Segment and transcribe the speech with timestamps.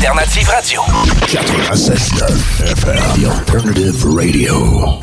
[0.00, 0.82] l'alternative radio.
[0.82, 5.02] 96.9 FM, the alternative radio.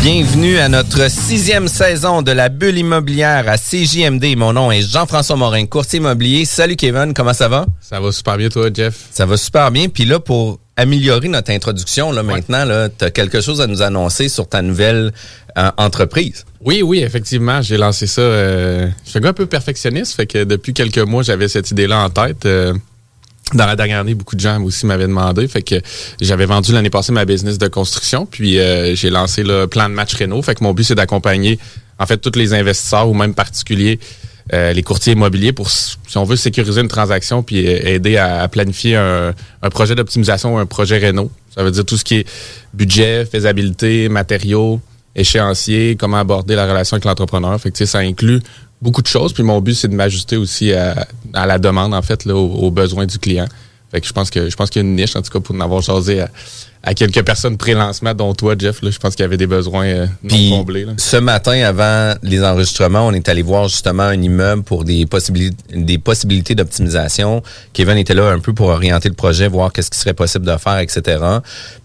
[0.00, 4.36] Bienvenue à notre sixième saison de la bulle immobilière à CJMD.
[4.36, 6.44] Mon nom est Jean-François Morin, courtier immobilier.
[6.44, 7.66] Salut Kevin, comment ça va?
[7.80, 9.08] Ça va super bien toi, Jeff?
[9.10, 9.88] Ça va super bien.
[9.88, 12.64] Puis là, pour améliorer notre introduction, là, maintenant,
[12.96, 15.12] tu as quelque chose à nous annoncer sur ta nouvelle
[15.58, 16.44] euh, entreprise.
[16.60, 18.22] Oui, oui, effectivement, j'ai lancé ça.
[18.22, 21.72] Euh, je suis un gars un peu perfectionniste, fait que depuis quelques mois, j'avais cette
[21.72, 22.46] idée-là en tête.
[22.46, 22.72] Euh,
[23.54, 25.46] dans la dernière année, beaucoup de gens aussi m'avaient demandé.
[25.48, 25.76] Fait que
[26.20, 28.26] j'avais vendu l'année passée ma business de construction.
[28.26, 30.42] Puis euh, j'ai lancé le plan de match Renault.
[30.42, 31.58] Fait que mon but, c'est d'accompagner
[31.98, 33.98] en fait tous les investisseurs ou même particuliers,
[34.52, 38.46] euh, les courtiers immobiliers pour, si on veut, sécuriser une transaction puis euh, aider à,
[38.48, 39.34] planifier un,
[39.70, 41.30] projet d'optimisation ou un projet Renault.
[41.54, 42.28] Ça veut dire tout ce qui est
[42.74, 44.80] budget, faisabilité, matériaux,
[45.16, 47.60] échéancier, comment aborder la relation avec l'entrepreneur.
[47.60, 48.40] Fait que ça inclut
[48.80, 49.32] beaucoup de choses.
[49.32, 52.54] Puis mon but, c'est de m'ajuster aussi à, à la demande, en fait, là, aux,
[52.54, 53.46] aux besoins du client.
[53.90, 55.40] Fait que je pense que je pense qu'il y a une niche, en tout cas,
[55.40, 56.28] pour en avoir jasé à,
[56.82, 58.82] à quelques personnes pré-lancement, dont toi, Jeff.
[58.82, 60.84] Là, je pense qu'il y avait des besoins euh, non Puis, comblés.
[60.84, 60.92] Là.
[60.96, 65.56] ce matin, avant les enregistrements, on est allé voir justement un immeuble pour des possibilités,
[65.74, 67.42] des possibilités d'optimisation.
[67.72, 70.56] Kevin était là un peu pour orienter le projet, voir qu'est-ce qui serait possible de
[70.56, 71.18] faire, etc.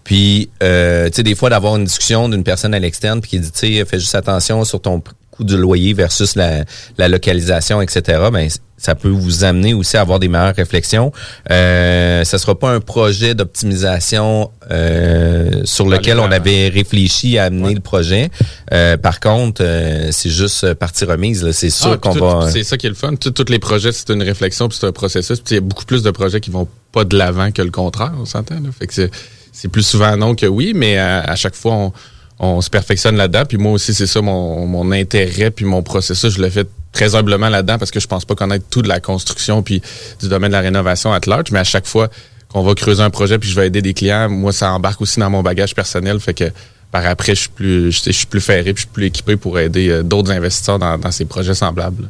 [0.04, 3.40] Puis, euh, tu sais, des fois, d'avoir une discussion d'une personne à l'externe puis qui
[3.40, 5.02] dit, tu sais, fais juste attention sur ton
[5.34, 6.64] coût du loyer versus la,
[6.98, 8.02] la localisation, etc.
[8.32, 11.10] Ben, ça peut vous amener aussi à avoir des meilleures réflexions.
[11.50, 17.74] Euh, ça sera pas un projet d'optimisation euh, sur lequel on avait réfléchi à amener
[17.74, 18.30] le projet.
[18.72, 21.42] Euh, par contre, euh, c'est juste partie remise.
[21.42, 21.52] là.
[21.52, 22.50] C'est sûr Ah, qu'on va.
[22.50, 23.14] C'est ça qui est le fun.
[23.16, 25.40] Tous les projets, c'est une réflexion, puis c'est un processus.
[25.40, 27.70] Puis il y a beaucoup plus de projets qui vont pas de l'avant que le
[27.70, 28.56] contraire, on s'entend.
[28.56, 28.68] là.
[28.78, 29.10] Fait que c'est-
[29.52, 31.92] c'est plus souvent non que oui, mais à, à chaque fois, on,
[32.38, 33.44] on se perfectionne là-dedans.
[33.46, 37.14] Puis moi aussi, c'est ça mon, mon intérêt, puis mon processus, je le fais très
[37.14, 39.82] humblement là-dedans parce que je pense pas connaître tout de la construction puis
[40.20, 42.08] du domaine de la rénovation à large, mais à chaque fois
[42.48, 45.18] qu'on va creuser un projet puis je vais aider des clients, moi ça embarque aussi
[45.18, 46.50] dans mon bagage personnel, fait que
[46.92, 49.36] par après je suis plus je, je suis plus ferré puis je suis plus équipé
[49.36, 52.08] pour aider euh, d'autres investisseurs dans ces projets semblables.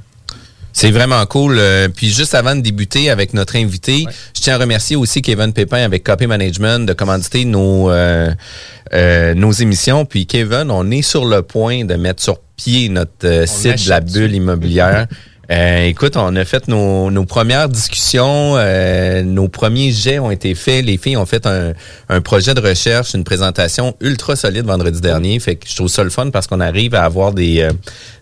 [0.75, 1.57] C'est vraiment cool.
[1.59, 4.07] Euh, puis juste avant de débuter avec notre invité,
[4.37, 8.35] je tiens à remercier aussi Kevin Pépin avec Copy Management de commanditer nos euh,
[8.93, 10.05] euh, nos émissions.
[10.05, 14.01] Puis Kevin, on est sur le point de mettre sur pied notre site de la
[14.01, 15.07] bulle immobilière.
[15.51, 20.55] Euh, écoute, on a fait nos, nos premières discussions, euh, nos premiers jets ont été
[20.55, 20.85] faits.
[20.85, 21.73] Les filles ont fait un,
[22.09, 25.39] un projet de recherche, une présentation ultra solide vendredi dernier.
[25.41, 27.71] Fait que je trouve ça le fun parce qu'on arrive à avoir des euh,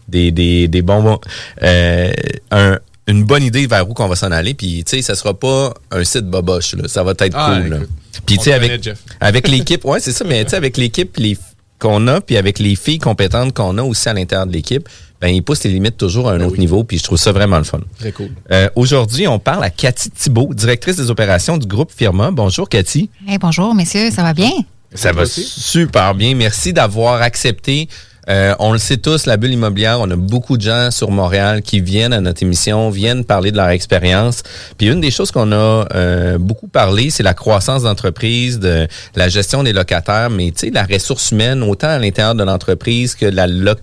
[0.08, 1.18] des, des, des bons
[1.62, 2.10] euh,
[2.50, 4.54] un, une bonne idée vers où qu'on va s'en aller.
[4.54, 6.74] Puis, tu sais, ça sera pas un site boboche.
[6.74, 6.88] Là.
[6.88, 7.86] Ça va être Ah, cool.
[8.26, 8.88] Puis, tu sais, avec,
[9.20, 11.38] avec l'équipe, ouais, c'est ça, mais tu sais, avec l'équipe les-
[11.78, 14.88] qu'on a, puis avec les filles compétentes qu'on a aussi à l'intérieur de l'équipe,
[15.22, 16.58] ben, ils poussent les limites toujours à un Ben autre oui.
[16.60, 17.78] niveau, puis je trouve ça vraiment le fun.
[17.98, 18.28] Très cool.
[18.50, 22.32] Euh, Aujourd'hui, on parle à Cathy Thibault, directrice des opérations du groupe Firma.
[22.32, 23.08] Bonjour, Cathy.
[23.28, 24.50] Hey, bonjour, messieurs, ça va bien?
[24.92, 25.42] Ça va aussi?
[25.44, 26.34] super bien.
[26.34, 27.88] Merci d'avoir accepté.
[28.28, 31.62] Euh, on le sait tous, la bulle immobilière, on a beaucoup de gens sur Montréal
[31.62, 34.42] qui viennent à notre émission, viennent parler de leur expérience.
[34.78, 38.86] Puis une des choses qu'on a euh, beaucoup parlé, c'est la croissance d'entreprise, de
[39.16, 43.14] la gestion des locataires, mais tu sais, la ressource humaine, autant à l'intérieur de l'entreprise
[43.16, 43.26] que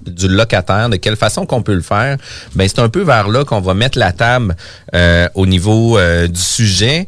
[0.09, 2.17] du locataire, de quelle façon qu'on peut le faire.
[2.55, 4.55] Ben c'est un peu vers là qu'on va mettre la table
[4.95, 7.07] euh, au niveau du sujet.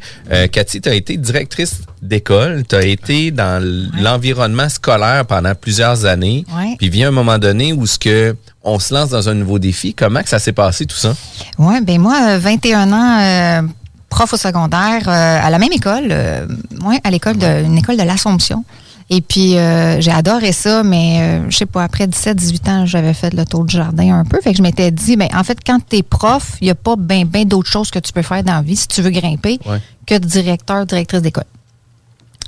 [0.50, 3.62] Cathy, tu as été directrice d'école, tu as été dans
[4.00, 6.44] l'environnement scolaire pendant plusieurs années.
[6.54, 6.74] Ouais.
[6.78, 9.94] Puis vient un moment donné où ce que on se lance dans un nouveau défi.
[9.94, 11.14] Comment que ça s'est passé tout ça?
[11.58, 13.62] Oui, ben moi, euh, 21 ans, euh,
[14.08, 16.46] prof au secondaire, euh, à la même école, euh,
[16.84, 18.64] ouais, à l'école de, une école de l'Assomption.
[19.10, 23.12] Et puis, euh, j'ai adoré ça, mais euh, je sais pas, après 17-18 ans, j'avais
[23.14, 24.40] fait le tour du jardin un peu.
[24.42, 26.74] Fait que je m'étais dit, ben, en fait, quand tu es prof, il n'y a
[26.74, 29.10] pas bien ben, d'autres choses que tu peux faire dans la vie si tu veux
[29.10, 29.80] grimper Ouais.
[30.06, 31.44] que directeur, directrice d'école.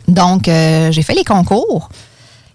[0.09, 1.89] Donc, euh, j'ai fait les concours.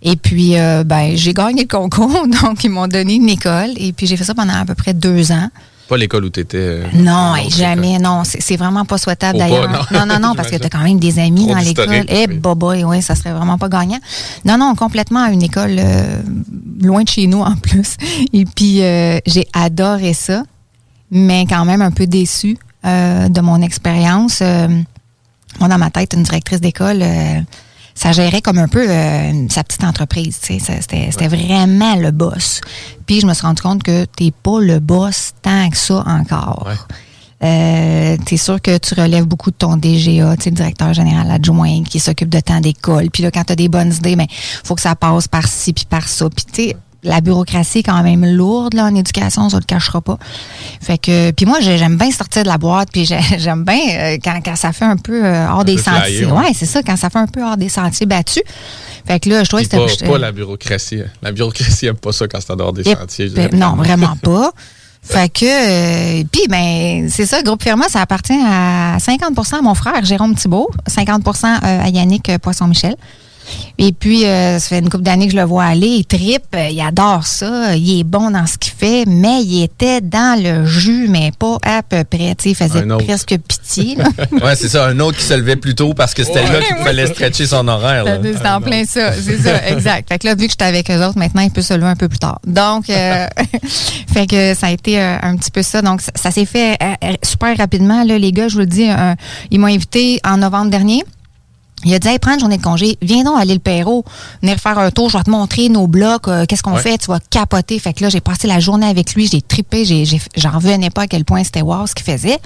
[0.01, 2.27] Et puis, euh, ben, j'ai gagné le concours.
[2.41, 3.71] Donc, ils m'ont donné une école.
[3.77, 5.49] Et puis, j'ai fait ça pendant à peu près deux ans.
[5.89, 6.83] Pas l'école où tu étais.
[6.93, 8.21] Non, hey, jamais, non.
[8.23, 9.67] C'est vraiment pas souhaitable d'ailleurs.
[9.67, 9.79] non.
[9.91, 12.05] Non, non, non, parce que tu as quand même des amis Trop dans l'école.
[12.07, 12.37] Eh, oui.
[12.37, 13.97] boboy, oui, ça serait vraiment pas gagnant.
[14.45, 16.21] Non, non, complètement à une école euh,
[16.79, 17.95] loin de chez nous en plus.
[18.33, 20.43] Et puis, euh, j'ai adoré ça,
[21.09, 22.55] mais quand même un peu déçue
[22.85, 24.43] euh, de mon expérience.
[25.59, 27.39] Moi, dans ma tête, une directrice d'école, euh,
[27.95, 30.39] ça gérait comme un peu euh, sa petite entreprise.
[30.41, 30.59] tu sais.
[30.59, 32.61] Ça, C'était c'était vraiment le boss.
[33.05, 36.67] Puis je me suis rendu compte que t'es pas le boss tant que ça encore.
[36.67, 36.75] Ouais.
[37.41, 41.31] Euh, t'es sûr que tu relèves beaucoup de ton DGA, tu sais, le directeur général
[41.31, 43.09] adjoint qui s'occupe de temps d'école.
[43.09, 44.27] Puis là, quand tu as des bonnes idées, ben
[44.63, 46.29] faut que ça passe par ci puis par ça.
[46.29, 50.01] Puis tu sais, la bureaucratie est quand même lourde là en éducation, ça le cachera
[50.01, 50.17] pas.
[50.81, 53.79] Fait que puis moi j'ai- j'aime bien sortir de la boîte puis j'ai- j'aime bien
[53.97, 56.25] euh, quand, quand ça fait un peu euh, hors des peu flyer, sentiers.
[56.25, 56.31] ouais.
[56.31, 58.43] Ouais, c'est ça quand ça fait un peu hors des sentiers battus.
[59.07, 61.01] Fait que là je trouvais que pas, c'était pas la bureaucratie.
[61.21, 63.29] La bureaucratie aime pas ça quand c'est dehors des et- sentiers.
[63.29, 64.51] ben, non, vraiment pas.
[65.01, 69.73] Fait que, euh, puis ben, c'est ça, Groupe Firma, ça appartient à 50% à mon
[69.73, 72.95] frère Jérôme Thibault, 50% euh, à Yannick Poisson-Michel.
[73.77, 75.87] Et puis, euh, ça fait une couple d'années que je le vois aller.
[75.87, 79.63] Il tripe, euh, il adore ça, il est bon dans ce qu'il fait, mais il
[79.63, 82.35] était dans le jus, mais pas à peu près.
[82.35, 83.95] Tu sais, il faisait presque pitié.
[83.95, 84.05] là.
[84.43, 86.77] Ouais, c'est ça, un autre qui se levait plus tôt parce que c'était là qu'il
[86.77, 88.03] fallait stretcher son horaire.
[88.05, 88.17] là.
[88.23, 90.07] C'est en plein ça, c'est ça, exact.
[90.09, 91.95] Fait que là, vu que j'étais avec eux autres, maintenant, il peut se lever un
[91.95, 92.39] peu plus tard.
[92.45, 93.27] Donc, euh,
[94.13, 95.81] fait que ça a été euh, un petit peu ça.
[95.81, 98.03] Donc, ça, ça s'est fait euh, euh, super rapidement.
[98.03, 99.13] Là, les gars, je vous le dis, euh,
[99.51, 101.03] ils m'ont invité en novembre dernier.
[101.85, 104.03] Il a dit, hey, prends une journée de congé, viens donc à l'île Perrault,
[104.41, 106.81] venir faire un tour, je vais te montrer nos blocs, euh, qu'est-ce qu'on Ouais.
[106.81, 107.79] fait, tu vas capoter.
[107.79, 110.89] Fait que là, j'ai passé la journée avec lui, j'ai trippé, j'ai, j'ai- j'en revenais
[110.89, 112.37] pas à quel point c'était wow ce qu'il faisait.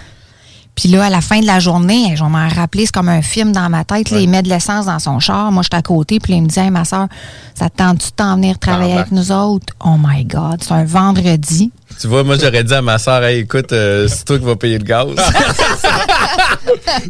[0.76, 3.22] Puis là, à la fin de la journée, je vais m'en rappeler, c'est comme un
[3.22, 4.10] film dans ma tête.
[4.10, 5.52] Là, il met de l'essence dans son char.
[5.52, 6.20] Moi, j'étais à côté.
[6.20, 7.08] Puis là, il me dit, hey, ma soeur,
[7.54, 9.72] ça te tente-tu de t'en venir travailler avec nous autres?
[9.86, 11.72] Oh my God, c'est un vendredi.
[12.02, 14.56] Tu vois, moi, j'aurais dit à ma soeur, hey, écoute, euh, c'est toi qui vas
[14.56, 15.10] payer le gaz.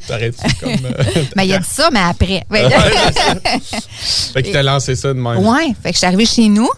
[0.08, 0.72] T'arrêtes-tu comme.
[0.86, 2.44] euh, Mais il a dit ça, mais après.
[4.34, 5.38] Fait qu'il t'a lancé ça de même.
[5.38, 6.70] Ouais, fait que je suis arrivée chez nous.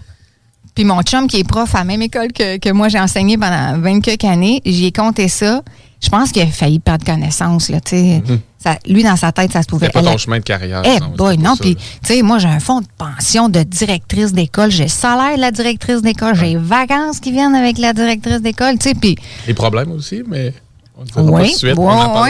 [0.74, 3.38] Puis mon chum, qui est prof à la même école que, que moi, j'ai enseigné
[3.38, 5.62] pendant 20 quelques années, j'y ai compté ça.
[6.06, 7.70] Je pense qu'il a failli perdre connaissance.
[7.70, 8.24] Là, tu sais.
[8.64, 9.88] Ça- lui, dans sa tête, ça se pouvait.
[9.88, 10.82] C'était pas ton chemin de carrière.
[10.86, 11.56] Eh boy, non.
[11.56, 14.72] Puis, tu sais, moi, j'ai un fonds de pension de directrice d'école.
[14.72, 16.36] J'ai salaire de la directrice d'école.
[16.36, 18.78] J'ai vacances qui viennent avec la directrice d'école.
[18.80, 19.16] Tu sais, puis
[19.48, 20.54] Les problèmes aussi, mais.
[20.98, 21.74] Ne oui, oui,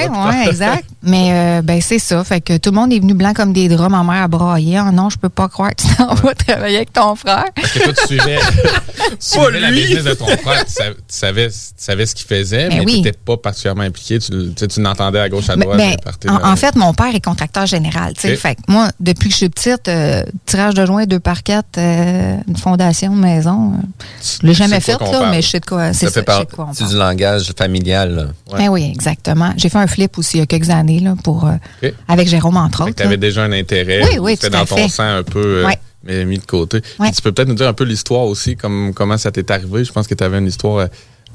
[0.10, 0.86] oui, exact.
[1.04, 2.24] Mais euh, ben c'est ça.
[2.24, 3.92] Fait que tout le monde est venu blanc comme des draps.
[3.92, 4.80] Ma mère a braillé.
[4.82, 7.46] Oh non, je peux pas croire que tu t'en vas travailler avec ton frère.
[7.56, 8.40] Parce que toi, tu suivais,
[8.98, 10.66] tu suivais la business de ton frère.
[10.66, 12.94] Tu savais, tu savais, tu savais ce qu'il faisait, Ben mais oui.
[12.94, 14.18] tu n'étais pas particulièrement impliqué.
[14.18, 15.78] Tu, tu sais, tu l'entendais à gauche, à Ben, droite.
[16.26, 18.14] ben, en, en fait, mon père est contracteur général.
[18.16, 18.34] tu sais.
[18.34, 18.40] Ok.
[18.40, 21.78] Fait que moi, depuis que je suis petite, euh, tirage de joint deux par quatre,
[21.78, 23.74] euh, une fondation, une maison.
[23.74, 24.06] euh,
[24.42, 25.94] je l'ai jamais fait, là, mais je sais de quoi.
[25.94, 26.92] C'est Ça ça, fait je sais de quoi on partie parle.
[26.94, 28.16] du langage familial.
[28.16, 28.24] là.
[28.56, 28.66] Ouais.
[28.66, 29.54] Ben oui, exactement.
[29.58, 32.58] J'ai fait un flip aussi il y a quelques années là, pour, euh, avec Jérôme,
[32.58, 32.96] entre autres.
[32.96, 33.18] tu avais là.
[33.18, 34.04] déjà un intérêt.
[34.04, 34.90] Oui, oui, tout à dans ton fait.
[34.90, 35.78] sang un peu euh, Ouais.
[36.04, 36.82] mais mis de côté.
[37.00, 37.12] Ouais.
[37.12, 39.84] Tu peux peut-être nous dire un peu l'histoire aussi, comme comment ça t'est arrivé?
[39.84, 40.88] Je pense que tu avais une histoire euh,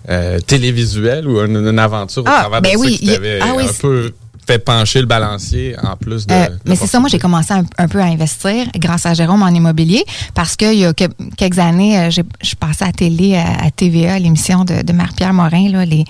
[0.09, 3.41] euh, télévisuel ou une, une aventure Ah, au travers ben de oui, ça qui y
[3.41, 4.13] ah oui, un peu
[4.59, 6.35] pencher le balancier en plus de.
[6.35, 9.43] Euh, mais c'est ça, moi, j'ai commencé un, un peu à investir grâce à Jérôme
[9.43, 10.05] en immobilier
[10.35, 11.05] parce qu'il y a que-
[11.37, 15.69] quelques années, euh, je passais à télé, à, à TVA, l'émission de, de Marie-Pierre Morin,
[15.71, 16.05] là, les,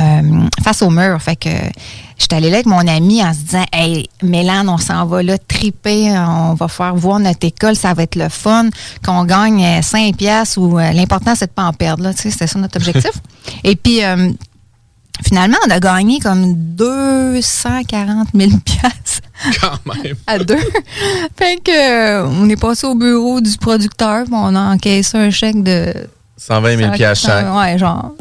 [0.00, 1.20] euh, Face au mur.
[1.22, 1.48] Fait que
[2.18, 5.38] j'étais allée là avec mon ami en se disant Hey, Mélane, on s'en va là,
[5.38, 8.68] triper, on va faire voir notre école, ça va être le fun,
[9.04, 12.02] qu'on gagne euh, 5 piastres ou euh, l'important, c'est de pas en perdre.
[12.02, 13.10] Là, tu sais, C'était ça notre objectif.
[13.64, 14.30] Et puis, euh,
[15.24, 19.20] finalement, on a gagné comme 240 000 piastres
[19.60, 20.16] quand même.
[20.26, 20.56] à deux.
[21.36, 25.30] fait que euh, on est passé au bureau du producteur, puis on a encaissé un
[25.30, 25.92] chèque de
[26.36, 27.54] 120 000 piastres chaque.
[27.54, 28.12] Ouais, genre.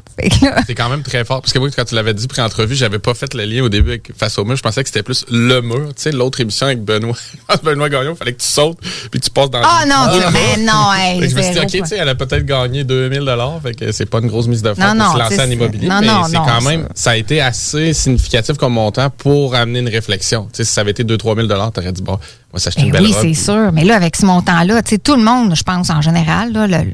[0.66, 1.42] C'est quand même très fort.
[1.42, 3.90] Parce que moi, quand tu l'avais dit pré-entrevue, j'avais pas fait le lien au début
[3.92, 4.56] avec face au mur.
[4.56, 5.90] Je pensais que c'était plus le mur.
[5.96, 7.16] Tu sais, l'autre émission avec Benoît.
[7.64, 8.80] Benoît Gagnon, il fallait que tu sautes
[9.12, 10.32] puis tu passes dans Ah le- non, tu- mur.
[10.32, 12.84] mais non, hey, Fait je me suis dit, OK, tu sais, elle a peut-être gagné
[12.84, 13.30] 2000
[13.64, 15.50] Fait que c'est pas une grosse mise de fonds Non, pour non, se lancer en
[15.52, 15.88] immobilier.
[15.88, 19.54] non, mais non, c'est non, quand même, ça a été assez significatif comme montant pour
[19.56, 20.46] amener une réflexion.
[20.52, 22.20] Tu sais, si ça avait été 2-3 000 t'aurais dit, bon,
[22.52, 23.22] moi, s'acheter une Ben belle oui, robe.
[23.22, 23.72] c'est puis- sûr.
[23.74, 26.66] Mais là, avec ce montant-là, tu sais, tout le monde, je pense, en général, là,
[26.68, 26.92] le-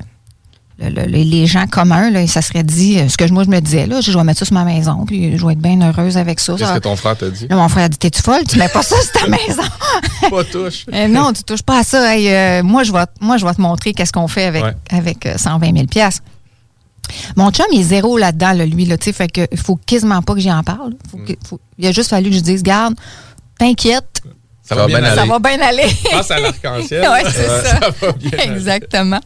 [0.80, 3.50] le- le- le- les gens communs, là, ça serait dit, euh, ce que moi je
[3.50, 5.80] me disais, là, je vais mettre ça sur ma maison, puis je vais être bien
[5.82, 6.56] heureuse avec ça.
[6.58, 7.48] Qu'est-ce que ton frère t'a dit?
[7.48, 8.44] Là, mon frère a dit, t'es-tu folle?
[8.50, 9.62] Tu mets pas ça sur ta maison.
[10.30, 10.86] Pas touche.
[10.94, 12.16] Euh, non, tu touches pas à ça.
[12.16, 14.74] Hey, euh, moi, je vais, moi, je vais te montrer qu'est-ce qu'on fait avec, Ouais.
[14.90, 16.24] avec euh, 120 000 piastres.
[17.36, 20.22] Mon chum, il est zéro là-dedans, là, lui, là, tu sais, fait que faut quasiment
[20.22, 20.94] pas que j'y en parle.
[21.12, 21.26] Faut Mm.
[21.26, 22.96] que- faut- il a juste fallu que je dise, garde,
[23.60, 24.22] t'inquiète,
[24.66, 25.18] Ça va bien bien aller.
[25.20, 25.84] ça va bien aller.
[26.12, 27.02] Pense à l'arc-en-ciel.
[27.10, 27.80] Ouais, c'est ça.
[28.02, 28.52] va bien aller.
[28.54, 29.20] Exactement.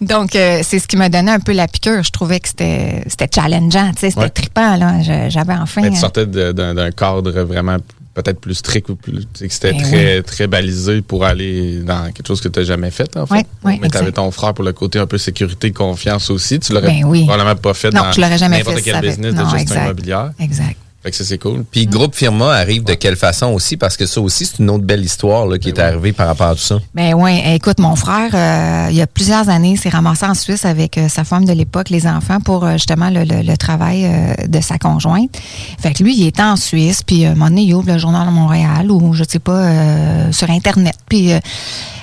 [0.00, 2.02] Donc, euh, c'est ce qui m'a donné un peu la piqûre.
[2.02, 4.28] Je trouvais que c'était c'était challengeant, tu sais, c'était Ouais.
[4.30, 5.02] trippant, là.
[5.02, 5.82] Je- J'avais enfin...
[5.82, 7.76] Mais tu euh, sortais de- d'un d'un cadre vraiment
[8.14, 9.12] peut-être plus strict ou plus.
[9.12, 12.60] tu sais, que C'était Ben très, très balisé pour aller dans quelque chose que tu
[12.60, 13.34] n'as jamais fait, en fait.
[13.34, 16.58] Ouais, ouais, Mais tu avais ton frère pour le côté un peu sécurité, confiance aussi.
[16.60, 17.24] Tu l'aurais Ben oui.
[17.26, 19.40] probablement pas fait Non, dans je l'aurais jamais n'importe fait, quel ça avait- business de
[19.40, 19.84] gestion exact.
[19.84, 20.30] immobilière.
[20.38, 20.76] Exact.
[21.04, 21.64] Fait que ça, c'est cool.
[21.70, 23.76] Puis Groupe Firma arrive de quelle façon aussi?
[23.76, 26.46] Parce que ça aussi, c'est une autre belle histoire là, qui est arrivée par rapport
[26.48, 26.78] à tout ça.
[26.94, 30.64] Ben oui, écoute, mon frère, euh, il y a plusieurs années, s'est ramassé en Suisse
[30.64, 34.10] avec euh, sa femme de l'époque, les enfants, pour euh, justement le, le- le travail
[34.48, 35.36] de sa conjointe.
[35.78, 37.98] Fait que lui, il était en Suisse, puis euh, un moment donné, il ouvre le
[37.98, 41.32] journal de Montréal ou je sais pas, sur Internet, puis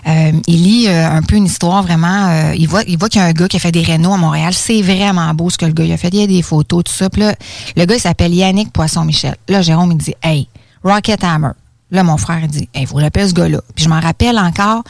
[0.05, 2.51] il lit un peu une histoire vraiment.
[2.53, 4.17] il voit, il voit qu'il y a un gars qui a fait des rénaux à
[4.17, 4.53] Montréal.
[4.53, 6.09] C'est vraiment beau ce que le gars il a fait.
[6.13, 7.09] Il y a des photos, tout ça.
[7.09, 7.33] Puis là,
[7.75, 9.35] le gars, il s'appelle Yannick Poisson-Michel.
[9.47, 10.47] Là, Jérôme, il dit, hey,
[10.83, 11.51] Rocket Hammer.
[11.91, 13.59] Là, mon frère il dit, il faut que j'appelle ce gars-là?
[13.75, 14.83] Puis je m'en rappelle encore,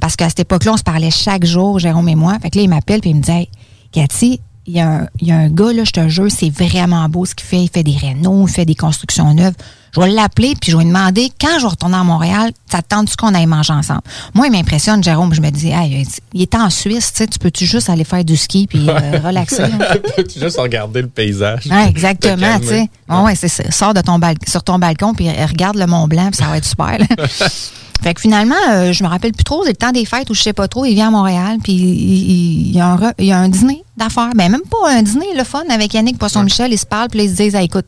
[0.00, 2.38] parce qu'à cette époque-là, on se parlait chaque jour, Jérôme et moi.
[2.40, 3.48] Fait que là, il m'appelle, puis il me dit, hey,
[3.92, 6.50] Cathy, il y, a un, il y a un gars, là, je te jure, c'est
[6.50, 7.62] vraiment beau ce qu'il fait.
[7.62, 9.54] Il fait des rénaux, il fait des constructions neuves.
[9.94, 12.82] Je vais l'appeler, puis je vais lui demander, quand je vais retourner à Montréal, ça
[12.82, 14.02] te tente-tu qu'on aille manger ensemble?
[14.34, 15.32] Moi, il m'impressionne, Jérôme.
[15.32, 18.24] Je me dis, hey, il est en Suisse, tu sais, tu peux-tu juste aller faire
[18.24, 19.64] du ski puis euh, relaxer?
[20.28, 21.66] tu juste regarder le paysage?
[21.70, 22.90] Ouais, exactement, tu sais.
[23.08, 23.70] Ouais, ouais, c'est ça.
[23.70, 26.66] Sors de ton sur ton balcon puis regarde le Mont Blanc, puis ça va être
[26.66, 26.98] super.
[26.98, 27.06] là.
[28.02, 30.34] fait que finalement, euh, je me rappelle plus trop, c'est le temps des fêtes où
[30.34, 33.26] je sais pas trop, il vient à Montréal puis il, y, a un re- il
[33.26, 36.42] y a un dîner d'affaires, ben même pas un dîner le fun avec Yannick Poisson
[36.42, 37.86] Michel, ils se parlent puis ils se disent Ah, écoute,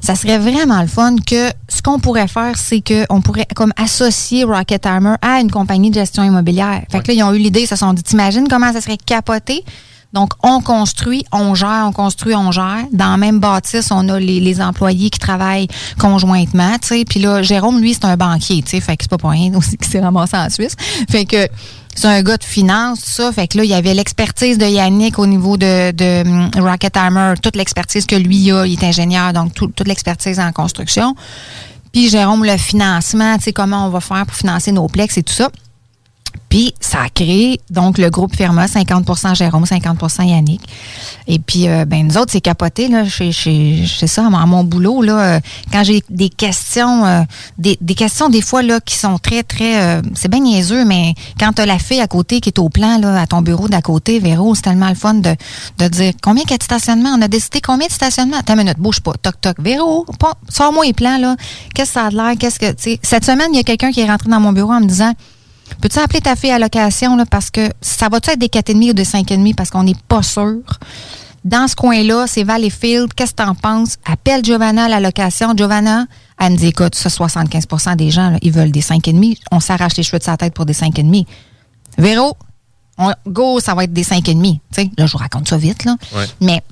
[0.00, 4.44] ça serait vraiment le fun que ce qu'on pourrait faire, c'est qu'on pourrait comme associer
[4.44, 6.82] Rocket Armor à une compagnie de gestion immobilière.
[6.90, 8.96] Fait que là, ils ont eu l'idée, ils se sont dit, t'imagines comment ça serait
[9.04, 9.64] capoté?
[10.16, 12.86] Donc, on construit, on gère, on construit, on gère.
[12.90, 15.68] Dans la même bâtisse, on a les, employés qui travaillent
[15.98, 17.04] conjointement, tu sais.
[17.04, 18.80] Puis là, Jérôme, lui, c'est un banquier, tu sais.
[18.80, 20.74] Fait que c'est pas pour rien aussi qu'il s'est ramassé en Suisse.
[21.10, 21.46] Fait que
[21.94, 23.30] c'est un gars de finance, tout ça.
[23.30, 27.34] Fait que là, il y avait l'expertise de Yannick au niveau de, hum, Rocket Hammer,
[27.42, 28.64] toute l'expertise que lui a.
[28.64, 31.14] Il est ingénieur, donc tout- toute l'expertise en construction.
[31.92, 35.22] Puis Jérôme, le financement, tu sais, comment on va faire pour financer nos plex et
[35.22, 35.50] tout ça.
[36.48, 40.62] Puis, ça a créé, donc, le groupe Firma, 50% Jérôme, 50% Yannick.
[41.26, 45.02] Et puis, euh, ben, nous autres, c'est capoté, là, chez, chez ça, à mon boulot,
[45.02, 45.40] là, euh,
[45.72, 47.22] quand j'ai des questions, euh,
[47.58, 51.14] des, des questions, des fois, là, qui sont très, très, euh, c'est bien niaiseux, mais
[51.38, 53.82] quand t'as la fille à côté qui est au plan, là, à ton bureau d'à
[53.82, 55.34] côté, Véro, c'est tellement le fun de,
[55.78, 57.10] de dire combien qu'il y a de stationnement?
[57.16, 58.38] On a décidé combien de stationnement?
[58.38, 59.12] Attends une minute, bouge pas.
[59.20, 59.56] Toc, toc.
[59.58, 60.06] Véro,
[60.48, 61.36] sors-moi les plans, là.
[61.74, 62.34] Qu'est-ce que ça a l'air?
[62.38, 64.72] Qu'est-ce que, tu cette semaine, il y a quelqu'un qui est rentré dans mon bureau
[64.72, 65.12] en me disant,
[65.80, 68.92] Peux-tu appeler ta fille à location, là, parce que ça va-tu être des 4,5 ou
[68.94, 70.58] des 5,5 parce qu'on n'est pas sûr?
[71.44, 73.14] Dans ce coin-là, c'est Valleyfield.
[73.14, 73.98] Qu'est-ce que t'en penses?
[74.04, 75.54] Appelle Giovanna à la location.
[75.56, 76.06] Giovanna,
[76.40, 77.66] elle me dit, écoute, ça, 75
[77.96, 79.36] des gens, là, ils veulent des 5,5.
[79.52, 81.24] On s'arrache les cheveux de sa tête pour des 5,5.
[81.98, 82.36] Véro,
[82.98, 84.54] on- go, ça va être des 5,5.
[84.74, 85.96] Tu sais, là, je vous raconte ça vite, là.
[86.14, 86.26] Ouais.
[86.40, 86.62] Mais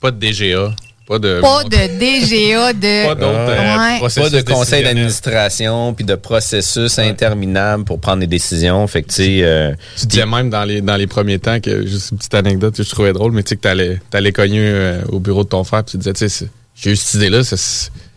[0.00, 0.74] Pas de DGA.
[1.06, 3.14] Pas de, Pas de DGA, de.
[3.14, 4.00] pas euh, Ouais.
[4.00, 8.86] Pas de conseil d'administration, puis de processus interminable pour prendre des décisions.
[8.86, 12.12] Fait que, tu euh, Tu disais même dans les, dans les premiers temps que, juste
[12.12, 15.02] une petite anecdote que je trouvais drôle, mais tu sais que t'allais, t'allais cogner euh,
[15.10, 17.42] au bureau de ton frère, puis tu disais, tu sais, j'ai eu cette idée-là,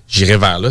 [0.08, 0.70] j'irai vers là,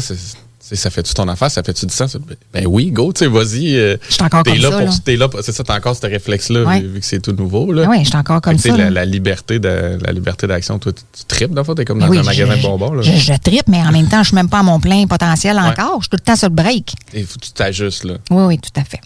[0.74, 2.16] ça fait-tu ton affaire, ça fait-tu du sens?
[2.52, 3.76] Ben oui, go, tu sais, vas-y.
[3.76, 4.94] euh, Je suis encore t'es comme là ça, pour, là.
[5.04, 6.80] t'es là pour- c'est ça, t'as encore ce réflexe-là, Ouais.
[6.80, 7.86] vu, vu que c'est tout nouveau, là.
[7.88, 8.76] Oui, je suis encore comme que, tu sais, ça.
[8.76, 11.84] la, la liberté de, la liberté d'action, toi, tu, tu tripes, dans le fond, t'es
[11.84, 13.02] comme dans Oui, un magasin je, de bonbons, là.
[13.02, 15.56] Je, je trippe, mais en même temps, je suis même pas à mon plein potentiel
[15.58, 15.98] encore.
[15.98, 16.94] Je suis tout le temps sur le break.
[17.14, 18.14] Et faut que tu t'ajustes, là.
[18.30, 19.00] Oui, oui, tout à fait.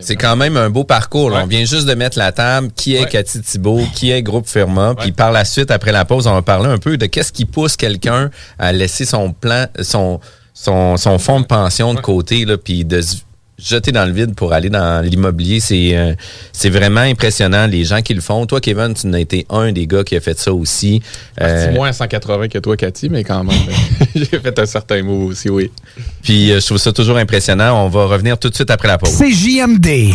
[0.00, 1.30] C'est quand même un beau parcours.
[1.30, 1.36] là.
[1.38, 1.42] Ouais.
[1.44, 2.70] On vient juste de mettre la table.
[2.74, 3.08] Qui est Ouais.
[3.08, 3.82] Cathy Thibault?
[3.94, 4.94] Qui est Groupe Firma?
[4.98, 7.44] Puis par la suite, après la pause, on va parler un peu de qu'est-ce qui
[7.44, 10.20] pousse quelqu'un à laisser son plan, son,
[10.56, 13.16] son, son fonds de pension de côté, là, puis de se
[13.58, 15.60] jeter dans le vide pour aller dans l'immobilier.
[15.60, 16.14] C'est euh,
[16.52, 18.46] c'est vraiment impressionnant, les gens qui le font.
[18.46, 21.02] Toi, Kevin, tu n'as été un des gars qui a fait ça aussi.
[21.40, 23.56] Euh, C'est moins à 180 que toi, Cathy, mais quand même.
[24.14, 25.70] J'ai fait un certain mot aussi, oui.
[26.22, 27.84] Puis euh, je trouve ça toujours impressionnant.
[27.84, 29.10] On va revenir tout de suite après la pause.
[29.10, 30.14] C'est JMD.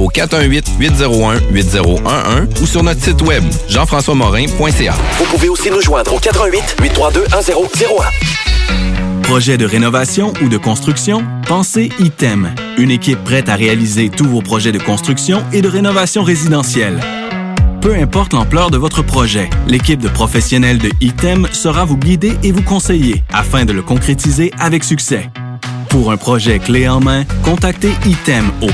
[0.01, 4.93] au 418-801-8011 ou sur notre site web, jean-françois-morin.ca.
[5.17, 9.21] Vous pouvez aussi nous joindre au 88 832 1001.
[9.21, 11.23] Projet de rénovation ou de construction?
[11.47, 12.53] Pensez ITEM.
[12.77, 16.99] Une équipe prête à réaliser tous vos projets de construction et de rénovation résidentielle.
[17.81, 22.51] Peu importe l'ampleur de votre projet, l'équipe de professionnels de ITEM sera vous guider et
[22.51, 25.31] vous conseiller afin de le concrétiser avec succès.
[25.91, 28.69] Pour un projet clé en main, contactez ITEM au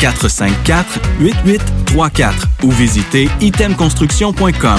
[0.00, 4.78] 418-454-8834 ou visitez itemconstruction.com.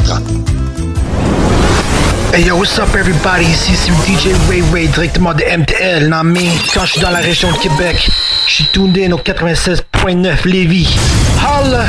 [2.33, 3.45] Hey yo, what's up everybody?
[3.45, 7.19] Ici c'est DJ Ray Ray directement de MTL, non mais quand je suis dans la
[7.19, 8.09] région de Québec,
[8.47, 10.97] je suis tuned in au 96.9 Lévis.
[11.39, 11.85] Holla!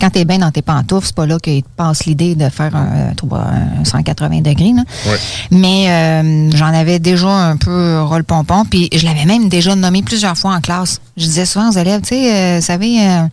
[0.00, 2.48] quand tu es bien dans tes pantoufles, c'est pas là qu'il te passe l'idée de
[2.48, 4.72] faire un, un 180 degrés.
[4.74, 4.82] Là.
[5.06, 5.18] Ouais.
[5.50, 10.02] Mais euh, j'en avais déjà un peu rôle pompon, puis je l'avais même déjà nommé
[10.02, 11.00] plusieurs fois en classe.
[11.16, 13.26] Je disais souvent aux élèves, tu sais, euh, vous savez, euh,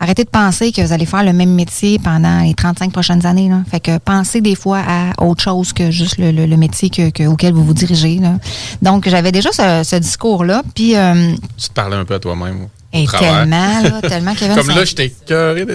[0.00, 3.48] arrêtez de penser que vous allez faire le même métier pendant les 35 prochaines années.
[3.48, 3.62] Là.
[3.70, 7.10] Fait que pensez des fois à autre chose que juste le, le- le métier que,
[7.10, 8.18] que- auquel vous vous dirigez.
[8.18, 8.34] Là.
[8.82, 10.96] Donc, j'avais déjà ce, ce discours-là, puis...
[10.96, 12.68] euh, Tu te parlais un peu à toi-même.
[13.04, 13.40] Travers.
[13.40, 15.62] tellement, là, tellement avait Comme là, j'étais cœuré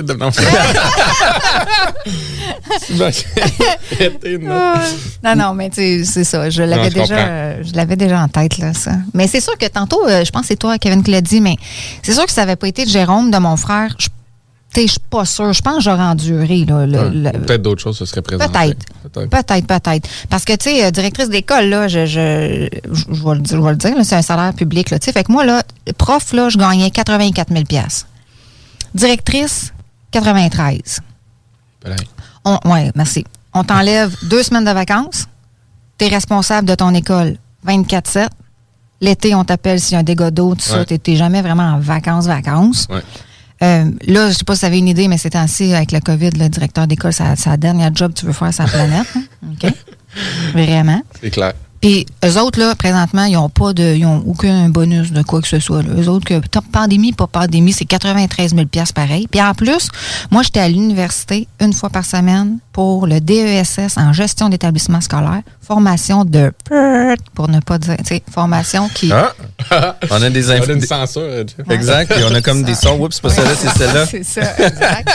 [3.91, 4.73] arrêté, non?
[5.23, 6.49] Non, non, mais tu sais, c'est ça.
[6.49, 8.91] Je l'avais déjà, euh, je l'avais déjà en tête, là, ça.
[9.13, 11.41] Mais c'est sûr que tantôt, euh, je pense que c'est toi, Kevin, qui l'a dit,
[11.41, 11.55] mais
[12.01, 13.95] c'est sûr que ça n'avait pas été de Jérôme, de mon frère.
[13.99, 14.07] Je
[14.75, 15.51] je suis pas sûre.
[15.53, 16.86] Je pense que j'aurais enduré, là.
[16.86, 18.51] le- Ouais, le- ou Peut-être d'autres choses se seraient présentées.
[19.13, 19.29] Peut-être.
[19.29, 19.67] Peut-être.
[19.67, 20.10] Peut-être.
[20.29, 23.57] Parce que, tu sais, euh, directrice d'école, là, je, je, je, je vais le dire,
[23.57, 24.99] je vais le dire, là, c'est un salaire public, là.
[24.99, 25.63] Tu fait que moi, là,
[25.97, 27.63] prof, là, je gagnais 84 000
[28.93, 29.73] Directrice,
[30.12, 30.99] 93.
[31.79, 32.03] Peut-être.
[32.45, 33.23] On, ouais, merci.
[33.53, 35.25] On t'enlève deux semaines de vacances.
[35.97, 38.27] Tu es responsable de ton école 24-7.
[39.01, 40.79] L'été, on t'appelle s'il y a un dégât d'eau, tout ça.
[40.79, 40.86] Ouais.
[40.86, 42.88] Tu n'es jamais vraiment en vacances, vacances.
[42.89, 43.01] Ouais.
[43.63, 46.00] Euh, là, je sais pas si vous avez une idée, mais c'est ainsi avec le
[46.00, 47.12] COVID, le directeur d'école,
[47.45, 49.08] la dernière job tu veux faire la planète.
[49.15, 49.24] hein.
[49.52, 49.71] OK?
[50.54, 51.02] Vraiment.
[51.21, 51.54] C'est clair.
[51.81, 53.95] Puis eux autres, là, présentement, ils n'ont pas de.
[53.95, 55.81] Ils ont aucun bonus de quoi que ce soit.
[55.81, 55.89] Là.
[55.97, 59.27] Eux autres, que tant- pandémie, pas pandémie, c'est 93 000 pareil.
[59.29, 59.89] Puis en plus,
[60.29, 65.41] moi, j'étais à l'université une fois par semaine pour le DESS en gestion d'établissement scolaire.
[65.61, 66.51] Formation de
[67.33, 69.11] pour ne pas dire, tu sais, formation qui.
[69.11, 69.33] Ah!
[70.11, 70.73] on a des On a infos.
[70.73, 71.67] une censure, Jeff.
[71.69, 72.13] Exact.
[72.13, 72.99] Puis on a comme des sons.
[72.99, 74.05] Oups, c'est pas celle-là, c'est celle-là.
[74.11, 75.09] C'est ça, exact.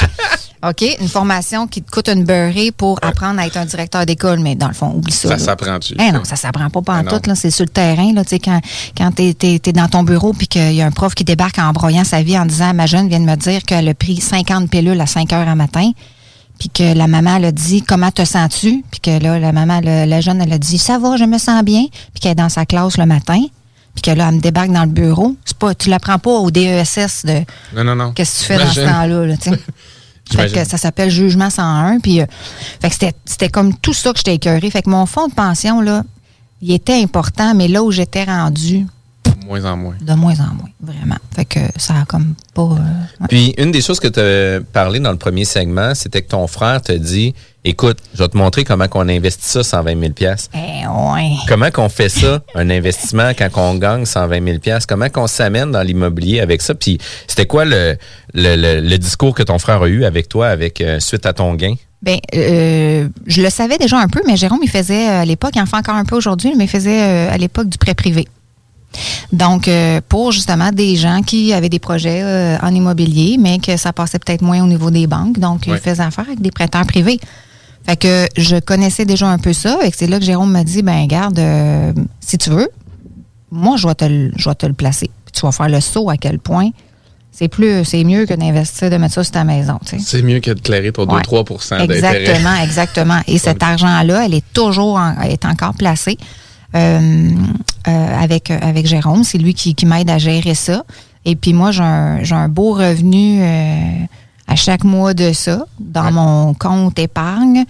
[0.71, 4.41] OK, une formation qui te coûte une beurrée pour apprendre à être un directeur d'école,
[4.41, 5.29] mais dans le fond, oublie ça.
[5.31, 5.95] Ça s'apprend-tu?
[5.99, 7.35] Eh non, ça s'apprend pas Ah pantoute, là.
[7.35, 8.25] C'est sur le terrain, là.
[8.25, 8.61] Tu sais, quand,
[8.97, 11.59] quand t'es, t'es, t'es dans ton bureau puis qu'il y a un prof qui débarque
[11.59, 14.21] en broyant sa vie en disant, ma jeune vient de me dire qu'elle a pris
[14.21, 15.91] 50 pilules à 5 heures à matin.
[16.59, 19.81] Puis que la maman elle a dit comment te sens-tu puis que là la maman
[19.85, 22.35] le- la jeune elle a dit ça va je me sens bien puis qu'elle est
[22.37, 23.43] dans sa classe le matin
[23.95, 26.51] puis que là elle me débarque dans le bureau c'est pas tu l'apprends pas au
[26.51, 27.41] DESS de
[27.77, 28.13] Non, non, non.
[28.13, 29.51] Qu'est-ce que tu fais dans ce temps-là, là, tu?
[30.31, 32.01] Fait que ça s'appelle Jugement 101.
[32.01, 32.27] Puis, euh,
[32.81, 34.71] fait que c'était, c'était comme tout ça que j'étais écœurée.
[34.71, 36.03] Fait que mon fonds de pension, là,
[36.63, 38.87] il était important, mais là où j'étais rendue,
[39.47, 39.95] Moins en moins.
[40.01, 41.17] de moins en moins, vraiment.
[41.35, 42.63] Fait que ça a comme pas...
[42.63, 42.75] euh,
[43.21, 43.27] ouais.
[43.29, 46.47] Puis, une des choses que tu as parlé dans le premier segment, c'était que ton
[46.49, 47.33] frère te dit
[47.69, 50.13] Écoute, je vais te montrer comment on investit ça 120 000
[50.55, 51.31] Eh, ouais.
[51.49, 55.83] Comment qu'on fait ça, un investissement, quand on gagne 120 000 Comment qu'on s'amène dans
[55.83, 56.77] l'immobilier avec ça?
[56.77, 57.97] Puis, c'était quoi le,
[58.35, 61.33] le, le- le discours que ton frère a eu avec toi avec euh, suite à
[61.33, 61.75] ton gain?
[62.03, 65.53] Ben, euh, je le savais déjà un peu, mais Jérôme, il faisait euh, à l'époque,
[65.57, 67.95] il en fait encore un peu aujourd'hui, mais il faisait euh, à l'époque du prêt
[67.95, 68.29] privé.
[69.33, 73.77] Donc, euh, pour justement des gens qui avaient des projets euh, en immobilier, mais que
[73.77, 75.41] ça passait peut-être moins au niveau des banques.
[75.41, 75.75] Donc, Ouais.
[75.75, 77.19] il faisait affaire avec des prêteurs privés.
[77.87, 79.79] Fait que je connaissais déjà un peu ça.
[79.85, 82.69] Et que c'est là que Jérôme m'a dit, ben garde, euh, si tu veux,
[83.51, 85.09] moi, je vais te, le- je vais te le placer.
[85.25, 86.71] Puis tu vas faire le saut à quel point
[87.31, 89.79] c'est plus, c'est mieux que d'investir, de mettre ça sur ta maison.
[89.85, 90.05] tu sais.
[90.05, 91.21] C'est mieux que de clairer ton Ouais.
[91.21, 92.23] 2-3 d'intérêt.
[92.23, 93.21] Exactement, exactement.
[93.27, 96.17] Et cet argent-là, elle est toujours en- est encore placée
[96.75, 97.31] euh,
[97.89, 99.23] euh, avec, euh, avec Jérôme.
[99.23, 100.83] C'est lui qui, qui m'aide à gérer ça.
[101.27, 103.81] Et puis moi, j'ai un, j'ai un beau revenu euh,
[104.49, 107.65] à chaque mois de ça dans mon compte épargne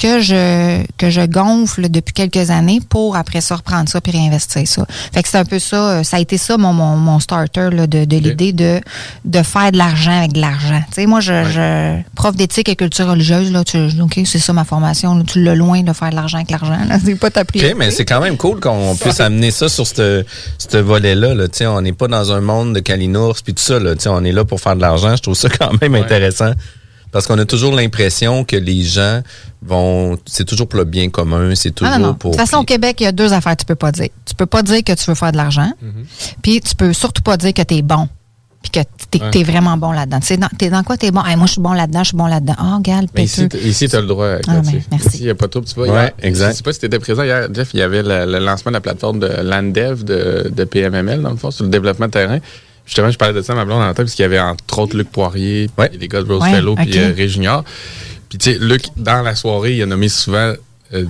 [0.00, 4.66] que je que je gonfle depuis quelques années pour après ça reprendre ça puis réinvestir
[4.66, 4.86] ça.
[5.12, 7.68] Fait que c'est un peu ça, euh, ça a été ça mon, mon, mon starter
[7.70, 8.80] là, de, de l'idée de
[9.26, 10.82] de faire de l'argent avec de l'argent.
[10.88, 14.52] Tu sais moi je, je prof d'éthique et culture religieuse là, tu OK, c'est ça
[14.54, 17.30] ma formation, là, tu l'as loin de faire de l'argent avec l'argent là, c'est pas
[17.30, 17.74] ta OK, priorité.
[17.74, 20.24] mais c'est quand même cool qu'on puisse amener ça sur ce
[20.58, 21.34] ce volet-là.
[21.34, 21.48] Là.
[21.48, 23.78] Tu sais, On n'est pas dans un monde de calinours puis tout ça.
[23.78, 23.94] Là.
[23.94, 25.14] Tu sais, On est là pour faire de l'argent.
[25.16, 26.52] Je trouve ça quand même intéressant.
[27.12, 29.22] Parce qu'on a toujours l'impression que les gens
[29.62, 30.16] vont.
[30.26, 31.54] C'est toujours pour le bien commun.
[31.54, 32.14] C'est toujours Ah, non, non.
[32.14, 32.30] pour.
[32.32, 34.08] De toute façon, au Québec, il y a deux affaires que tu peux pas dire.
[34.24, 35.72] Tu peux pas dire que tu veux faire de l'argent,
[36.42, 38.08] puis tu peux surtout pas dire que tu es bon,
[38.62, 39.40] puis que tu Ouais.
[39.40, 40.20] es, vraiment bon là-dedans.
[40.20, 41.24] Tu dans, t'es dans quoi tu es bon?
[41.24, 42.54] Hey, moi, je suis bon là-dedans, je suis bon là-dedans.
[42.58, 44.34] Ah, regarde, Mais ici, ici tu as le droit.
[44.46, 44.72] Ah, Cathy.
[44.76, 45.08] ben, merci.
[45.08, 45.60] Ici, il n'y a pas trop.
[45.62, 46.52] Tu vois, Ouais, hier, exact.
[46.52, 47.70] Je sais pas si tu étais présent hier, Jeff.
[47.74, 51.30] Il y avait le, le lancement de la plateforme de Landev de, de PMML, dans
[51.30, 52.38] le fond, sur le développement de terrain.
[52.90, 54.80] Justement, je parlais de ça à ma blonde en temps, parce qu'il y avait entre
[54.80, 55.92] autres Luc Poirier, Ouais.
[55.96, 57.62] les gars de Rose Ouais, Fellow, puis euh, Ray Junior.
[58.28, 60.54] Puis, tu sais, Luc, dans la soirée, il a nommé souvent
[60.92, 61.06] euh, tu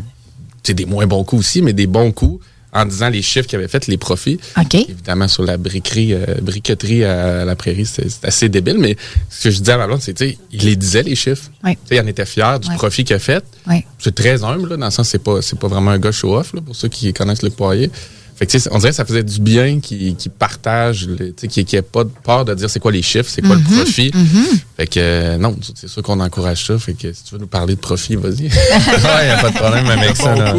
[0.62, 3.58] sais, des moins bons coups aussi, mais des bons coups en disant les chiffres qu'il
[3.58, 4.38] avait fait, les profits.
[4.74, 8.94] Évidemment, sur la briquerie, euh, briqueterie à la prairie, c'est assez débile, mais
[9.30, 11.50] ce que je disais à ma blonde, c'est, tu sais, il les disait, les chiffres.
[11.64, 11.78] Oui.
[11.90, 13.42] Il en était fier du profit qu'il a fait.
[13.66, 13.84] Oui.
[13.98, 16.52] C'est très humble, là, dans le sens, c'est pas, c'est pas vraiment un gars show-off,
[16.52, 17.90] là, pour ceux qui connaissent le poirier.
[18.40, 21.32] Fait que, tu sais, on dirait que ça faisait du bien qu'ils qu'ils partagent, le-
[21.34, 23.54] tu sais, qu'ils n'aient pas de peur de dire c'est quoi les chiffres, c'est quoi
[23.56, 24.10] le profit.
[24.14, 24.58] mhm.
[24.78, 26.78] Fait que, euh, non, c'est sûr qu'on encourage ça.
[26.78, 28.44] Fait que si tu veux nous parler de profit, vas-y.
[28.44, 30.34] Il n'y a pas de problème avec ça.
[30.34, 30.54] là.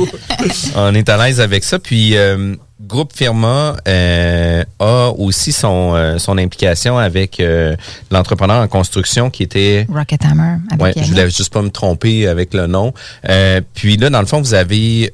[0.76, 1.80] On est à l'aise avec ça.
[1.80, 2.56] Puis, euh,
[2.92, 7.74] Groupe Firma euh, a aussi son, euh, son implication avec euh,
[8.12, 9.88] l'entrepreneur en construction qui était...
[9.90, 10.58] Rocket Hammer.
[10.70, 12.94] Avec Ouais, je voulais juste pas me tromper avec le nom.
[13.76, 15.10] Puis là, dans le fond, vous avez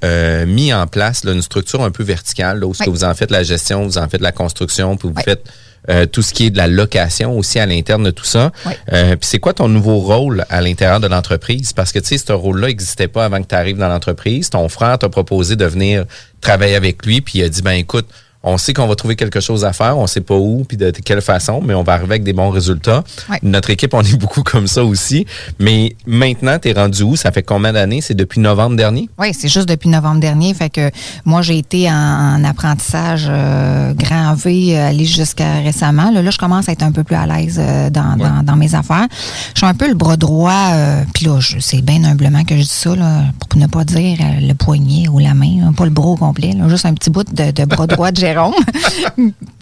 [0.47, 2.95] mis en place là, une structure un peu verticale, là, où ce que Oui.
[2.97, 5.43] vous en faites la gestion, vous en faites la construction, puis vous faites
[5.89, 8.51] euh, tout ce qui est de la location aussi à l'interne de tout ça.
[8.65, 8.73] Oui.
[8.91, 11.73] Euh, puis c'est quoi ton nouveau rôle à l'intérieur de l'entreprise?
[11.73, 14.49] Parce que tu sais, ce rôle-là n'existait pas avant que tu arrives dans l'entreprise.
[14.49, 16.05] Ton frère t'a proposé de venir
[16.41, 18.07] travailler avec lui, puis il a dit, ben écoute,
[18.47, 20.91] on sait qu'on va trouver quelque chose à faire, on sait pas où, puis de
[20.91, 23.03] quelle façon, mais on va arriver avec des bons résultats.
[23.29, 23.39] Ouais.
[23.43, 25.25] Notre équipe, on est beaucoup comme ça aussi.
[25.59, 27.15] Mais maintenant, tu es rendu où?
[27.15, 28.01] Ça fait combien d'années?
[28.01, 29.09] C'est depuis novembre dernier?
[29.19, 30.53] Oui, c'est juste depuis novembre dernier.
[30.53, 30.89] Fait que
[31.25, 36.11] moi, j'ai été en, en apprentissage euh, grand V, euh, aller jusqu'à récemment.
[36.11, 38.55] Là, là, je commence à être un peu plus à l'aise euh, dans, dans, dans
[38.55, 39.07] mes affaires.
[39.53, 40.71] Je suis un peu le bras droit.
[40.73, 44.17] euh, Puis là, c'est bien humblement que je dis ça, là, pour ne pas dire
[44.41, 47.09] le poignet ou la main, hein, pas le bras au complet, là, juste un petit
[47.09, 48.19] bout de, de bras droit de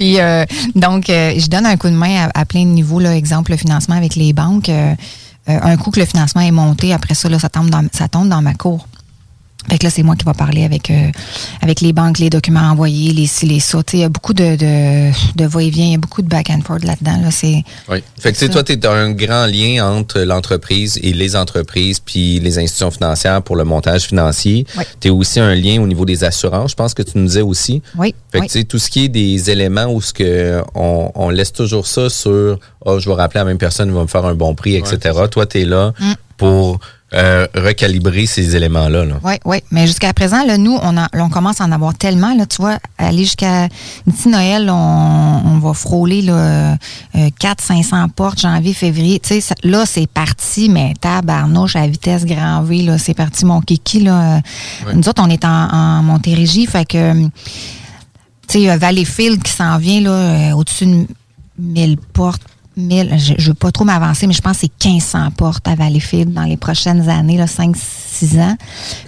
[0.01, 2.99] Euh, donc, euh, je donne un coup de main à, plein de niveaux.
[2.99, 4.69] Là, exemple, le financement avec les banques.
[4.69, 4.93] euh,
[5.47, 8.41] un coup que le financement est monté, après ça, là, ça tombe ça tombe dans
[8.41, 8.87] ma cour.
[9.69, 11.09] Fait que là, c'est moi qui va parler avec euh,
[11.61, 13.81] avec les banques, les documents envoyés, les ci, les ça.
[13.93, 16.61] Il y a beaucoup de, de, de va-et-vient, il y a beaucoup de back and
[16.65, 17.19] forth là-dedans.
[17.23, 17.31] Là.
[17.31, 18.03] C'est, Oui.
[18.19, 18.53] Fait que tu sais, ça.
[18.53, 23.41] toi, tu es un grand lien entre l'entreprise et les entreprises, puis les institutions financières
[23.41, 24.65] pour le montage financier.
[24.77, 24.83] Oui.
[24.99, 26.71] Tu es aussi un lien au niveau des assurances.
[26.71, 27.81] Je pense que tu nous disais aussi.
[27.97, 28.49] oui, Fait que oui.
[28.49, 31.87] tu sais, tout ce qui est des éléments où ce que on, on laisse toujours
[31.87, 34.35] ça sur oh, je vais rappeler à la même personne, il va me faire un
[34.35, 34.99] bon prix, etc.
[35.31, 36.13] Toi, tu es là Mm.
[36.37, 36.79] pour
[37.13, 39.05] euh, recalibrer ces éléments-là.
[39.05, 39.15] Là.
[39.23, 39.57] Oui, oui.
[39.71, 42.33] Mais jusqu'à présent, là, nous, on, on commence à en avoir tellement.
[42.35, 43.67] Là, tu vois, aller jusqu'à
[44.07, 46.77] d'ici Noël, on, on va frôler là,
[47.13, 49.19] euh, 400-500 portes, janvier, février.
[49.19, 53.61] Tu sais, là, c'est parti, mais tabarnouche à vitesse grand V, là, c'est parti, mon
[53.61, 54.01] kiki.
[54.01, 54.41] Là.
[54.93, 57.23] Nous autres, on est en, en Montérégie, fait que,
[58.47, 61.05] tu sais, Valleyfield qui s'en vient là, euh, au-dessus de
[61.59, 62.41] 1000 portes.
[62.77, 65.75] 1000, je ne veux pas trop m'avancer, mais je pense que c'est 1500 portes à
[65.75, 68.55] Valleyfield dans les prochaines années, 5-6 ans.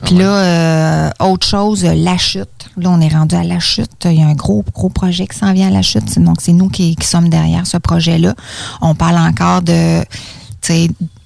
[0.03, 2.47] Puis là, euh, autre chose, euh, la chute.
[2.77, 4.05] Là, on est rendu à la chute.
[4.05, 6.19] Il y a un gros, gros projet qui s'en vient à la chute.
[6.19, 8.35] Donc, c'est nous qui, qui sommes derrière ce projet-là.
[8.81, 10.03] On parle encore de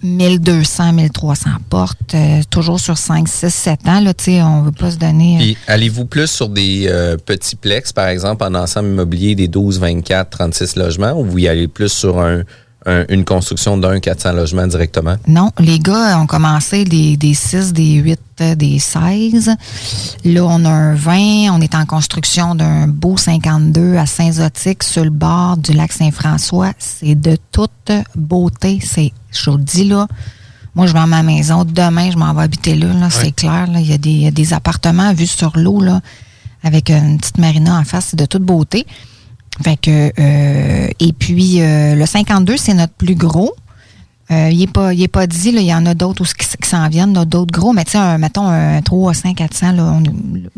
[0.04, 4.00] 1200, 1300 portes, euh, toujours sur 5, 6, 7 ans.
[4.00, 4.14] Là,
[4.46, 5.38] on veut pas se donner...
[5.52, 9.80] euh, allez-vous plus sur des euh, petits plex, par exemple, en ensemble immobilier des 12,
[9.80, 12.44] 24, 36 logements, ou vous y allez plus sur un,
[12.86, 15.15] un- une construction d'un 400 logements directement?
[15.28, 19.52] Non, les gars ont commencé des, des 6, des 8, euh, des 16.
[20.26, 21.52] Là, on a un 20.
[21.54, 26.72] On est en construction d'un beau 52 à Saint-Zotique sur le bord du lac Saint-François.
[26.80, 28.80] C'est de toute beauté.
[28.84, 30.08] C'est, je vous le dis là,
[30.74, 31.65] moi, je vends ma maison.
[31.65, 32.94] Demain, je m'en vais habiter là.
[32.94, 33.67] là C'est clair.
[33.67, 33.80] Là.
[33.80, 36.00] Il, y a des, il y a des appartements vus sur l'eau là,
[36.63, 38.08] avec une petite marina en face.
[38.12, 38.88] C'est de toute beauté.
[40.19, 43.54] Euh, et puis, euh, le 52, c'est notre plus gros.
[44.32, 46.88] Euh, il n'est pas, il pas dit, il y en a d'autres qui, qui s'en
[46.88, 50.04] viennent, là, d'autres gros, mais tu sais, mettons un 3, 5, 400, là, on-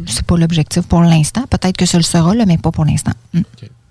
[0.05, 1.41] c'est pas l'objectif pour l'instant.
[1.49, 3.13] Peut-être que ce le sera, mais pas pour l'instant.
[3.33, 3.41] Mm.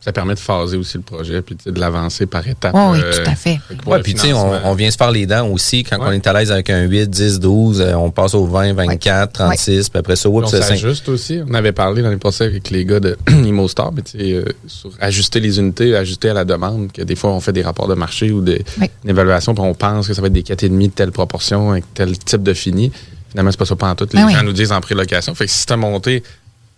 [0.05, 2.73] Ça permet de phaser aussi le projet puis de l'avancer par étapes.
[2.75, 3.61] Oh oui, euh, tout à fait.
[3.87, 5.85] Ouais, puis tu sais, on, vient se faire les dents aussi.
[5.85, 6.07] Quand Ouais.
[6.09, 9.33] on est à l'aise avec un 8, 10, 12, euh, on passe au 20, 24,
[9.33, 10.69] 36, puis après ça, oups, c'est 5.
[10.77, 11.39] s'ajuste aussi.
[11.49, 14.91] On avait parlé l'année passée avec les gars de ImoStar, mais tu sais, euh, sur
[15.01, 17.95] ajuster les unités, ajuster à la demande, que des fois on fait des rapports de
[17.95, 18.91] marché ou des, Oui.
[19.05, 21.85] une évaluation, puis on pense que ça va être des 4,5 de telle proportion, avec
[21.95, 22.91] tel type de fini.
[23.31, 24.09] Finalement, c'est pas ça pas en tout.
[24.13, 25.35] Les Ah gens nous disent en prélocation.
[25.37, 26.23] Fait que si tu as monté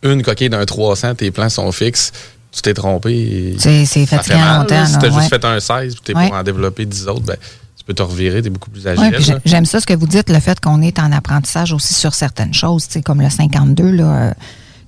[0.03, 2.13] une coquille d'un 300, tes plans sont fixes,
[2.55, 3.13] tu t'es trompé.
[3.13, 4.87] et C'est- fatigant longtemps, là.
[4.87, 5.15] Si tu as ouais.
[5.21, 6.29] juste fait un 16 puis tu es Ouais.
[6.29, 7.37] pour en développer 10 autres, ben,
[7.77, 9.03] tu peux te revirer, tu es beaucoup plus agile.
[9.35, 12.15] Ouais, j'aime ça ce que vous dites, le fait qu'on est en apprentissage aussi sur
[12.15, 14.35] certaines choses, comme le 52, là, euh,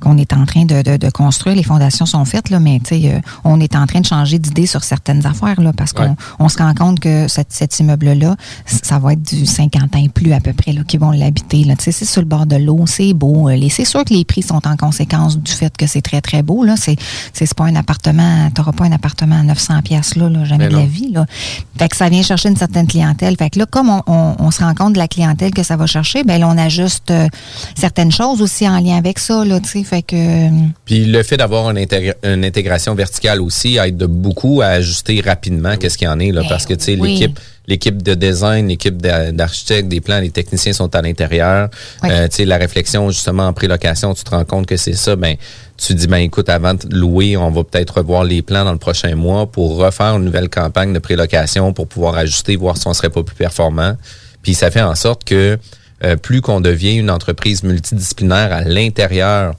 [0.00, 1.56] qu'on est en train de, de- de construire.
[1.56, 4.38] Les fondations sont faites, là, mais tu sais, euh, on est en train de changer
[4.38, 8.36] d'idée sur certaines affaires, là, parce qu'on on se rend compte que cet, cet immeuble-là,
[8.66, 11.64] ça va être du 50 ans et plus à peu près, là, qui vont l'habiter.
[11.64, 11.76] là.
[11.76, 13.48] Tu sais, c'est sur le bord de l'eau, c'est beau.
[13.48, 16.42] euh, C'est sûr que les prix sont en conséquence du fait que c'est très, très
[16.42, 16.64] beau.
[16.64, 16.74] Là.
[16.76, 16.96] C'est,
[17.32, 20.70] c'est pas un appartement, t'auras pas un appartement à 900 pièces là, là, jamais Mais
[20.70, 21.12] de la vie.
[21.12, 21.26] Là.
[21.78, 23.36] Fait que ça vient chercher une certaine clientèle.
[23.36, 25.76] Fait que là, comme on, on- on se rend compte de la clientèle que ça
[25.76, 27.26] va chercher, ben on ajuste euh,
[27.74, 29.84] certaines choses aussi en lien avec ça, là, tu sais.
[29.88, 30.48] Fait que...
[30.84, 35.20] Puis le fait d'avoir une, intégra- une intégration verticale aussi aide de beaucoup à ajuster
[35.20, 37.12] rapidement qu'est-ce qu'il y en est là Ben parce que tu sais oui.
[37.12, 41.68] l'équipe l'équipe de design, l'équipe d'a- d'architectes, des plans, les techniciens sont à l'intérieur.
[42.04, 42.10] Oui.
[42.12, 45.16] Euh, tu sais, la réflexion justement en prélocation, tu te rends compte que c'est ça.
[45.16, 45.34] Ben,
[45.76, 48.78] tu dis ben écoute, avant de louer, on va peut-être revoir les plans dans le
[48.78, 52.94] prochain mois pour refaire une nouvelle campagne de prélocation pour pouvoir ajuster, voir si on
[52.94, 53.96] serait pas plus performant.
[54.42, 55.58] Puis ça fait en sorte que
[56.04, 59.54] euh, plus qu'on devient une entreprise multidisciplinaire à l'intérieur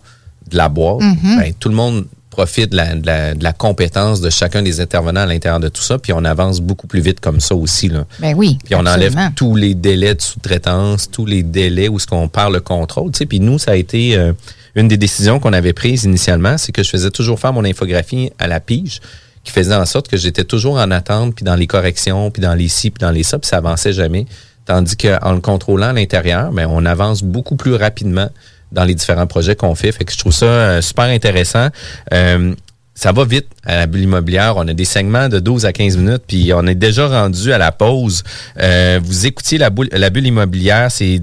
[0.49, 1.37] de la boîte, Mhm.
[1.39, 4.79] ben, tout le monde profite de la, de, la, de la compétence de chacun des
[4.79, 7.89] intervenants à l'intérieur de tout ça, puis on avance beaucoup plus vite comme ça aussi.
[7.89, 8.05] Là.
[8.19, 8.59] Ben oui.
[8.63, 9.21] Puis on absolument.
[9.21, 13.11] enlève tous les délais de sous-traitance, tous les délais où ce qu'on perd le contrôle.
[13.11, 13.25] Tu sais.
[13.25, 14.33] Puis nous, ça a été euh,
[14.75, 18.29] une des décisions qu'on avait prises initialement, c'est que je faisais toujours faire mon infographie
[18.37, 18.99] à la pige,
[19.43, 22.53] qui faisait en sorte que j'étais toujours en attente, puis dans les corrections, puis dans
[22.53, 24.27] les ci, puis dans les ça, puis ça avançait jamais.
[24.65, 28.29] Tandis qu'en le contrôlant à l'intérieur, ben, on avance beaucoup plus rapidement
[28.71, 29.91] dans les différents projets qu'on fait.
[29.91, 31.67] Fait que je trouve ça euh, super intéressant.
[32.13, 32.53] Euh,
[32.95, 34.55] ça va vite à la bulle immobilière.
[34.57, 37.59] On a des segments de 12 à 15 minutes, puis on est déjà rendu à
[37.59, 38.23] la pause.
[38.59, 41.21] Euh, vous écoutiez la, bulle immobilière, c'est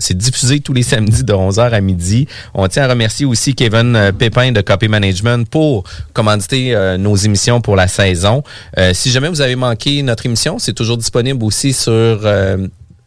[0.00, 2.28] c'est diffusé tous les samedis de 11h à midi.
[2.54, 7.60] On tient à remercier aussi Kevin Pépin de Copy Management pour commanditer euh, nos émissions
[7.60, 8.44] pour la saison.
[8.92, 12.24] Si jamais vous avez manqué notre émission, c'est toujours disponible aussi sur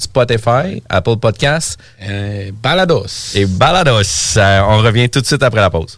[0.01, 3.33] Spotify, Apple Podcasts Euh, Balados.
[3.35, 4.37] et Balados.
[4.37, 5.97] Euh, on revient tout de suite après la pause.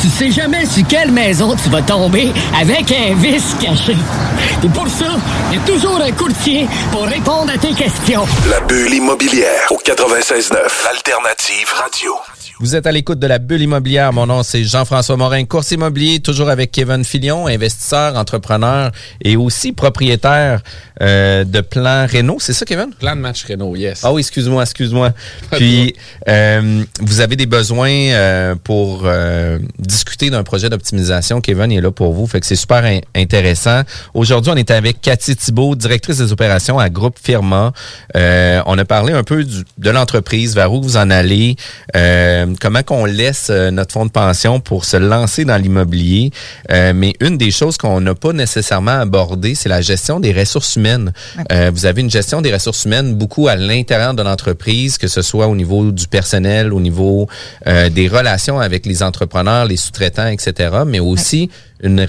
[0.00, 3.96] Tu sais jamais sur quelle maison tu vas tomber avec un vice caché.
[4.62, 5.06] Et pour ça,
[5.50, 8.24] il y a toujours un courtier pour répondre à tes questions.
[8.48, 10.54] La bulle immobilière au 96.9.
[10.84, 12.37] L'alternative radio.
[12.60, 14.12] Vous êtes à l'écoute de la bulle immobilière.
[14.12, 18.90] Mon nom, c'est Jean-François Morin, course immobilier, toujours avec Kevin Filion, investisseur, entrepreneur
[19.22, 20.62] et aussi propriétaire
[21.00, 22.38] euh, de Plan Renault.
[22.40, 22.90] C'est ça, Kevin?
[22.98, 24.00] Plan de match Renault, yes.
[24.02, 25.12] Ah oui, excuse-moi, excuse-moi.
[25.52, 25.94] Puis,
[26.26, 31.40] euh, vous avez des besoins euh, pour euh, discuter d'un projet d'optimisation.
[31.40, 32.26] Kevin est là pour vous.
[32.26, 33.82] Fait que c'est super in- intéressant.
[34.14, 37.72] Aujourd'hui, on est avec Cathy Thibault, directrice des opérations à Groupe Firma.
[38.16, 41.54] Euh, on a parlé un peu du- de l'entreprise, vers où vous en allez,
[41.94, 46.30] euh, comment qu'on laisse euh, notre fonds de pension pour se lancer dans l'immobilier?
[46.70, 50.76] Euh, mais une des choses qu'on n'a pas nécessairement abordé, c'est la gestion des ressources
[50.76, 51.12] humaines.
[51.52, 55.22] Euh, vous avez une gestion des ressources humaines beaucoup à l'intérieur de l'entreprise, que ce
[55.22, 57.28] soit au niveau du personnel, au niveau
[57.66, 61.50] euh, des relations avec les entrepreneurs, les sous-traitants, etc., mais aussi
[61.82, 62.06] une,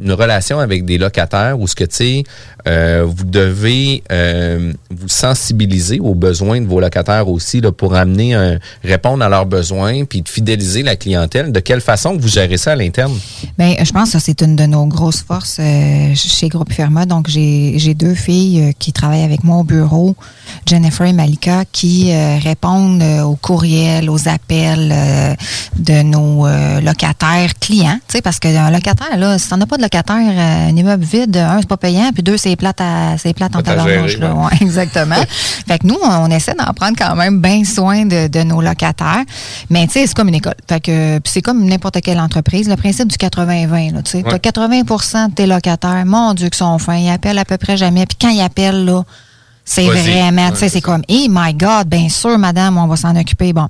[0.00, 2.24] une relation avec des locataires où ce que tu sais,
[2.66, 8.34] euh, vous devez euh, vous sensibiliser aux besoins de vos locataires aussi là, pour amener
[8.34, 11.52] un, répondre à leurs besoins puis de fidéliser la clientèle.
[11.52, 13.12] De quelle façon vous gérez ça à l'interne?
[13.58, 17.06] Ben, je pense que c'est une de nos grosses forces euh, chez Groupe Firma.
[17.06, 20.16] Donc, j'ai deux filles euh, qui travaillent avec moi au bureau,
[20.66, 24.94] Jennifer et Malika, qui euh, répondent euh, aux courriels, aux appels
[25.78, 26.46] de nos
[26.80, 27.98] locataires clients.
[28.08, 31.04] Tu sais, parce qu'un locataire, là, si t'en as pas de locataire, euh, un immeuble
[31.04, 34.18] vide, un, c'est pas payant, puis deux, c'est plate, à, c'est plate en tabarnouche.
[34.18, 34.34] là.
[34.34, 34.50] ouais.
[34.60, 35.16] Exactement.
[35.66, 39.24] fait que nous, on essaie d'en prendre quand même bien soin de, de nos locataires.
[39.70, 40.54] Mais tu sais, c'est comme une école.
[40.68, 42.68] Fait que puis c'est comme n'importe quelle entreprise.
[42.68, 44.24] Le principe du 80-20, là, tu sais.
[44.24, 44.38] Ouais.
[44.38, 46.96] T'as 80% de tes locataires, mon Dieu, qui sont fins.
[46.96, 48.06] Ils appellent à peu près jamais.
[48.06, 49.02] Puis quand ils appellent, là,
[49.64, 53.14] c'est vraiment, tu sais, c'est comme, hey my God, bien sûr, madame, on va s'en
[53.16, 53.52] occuper.
[53.52, 53.68] Bon.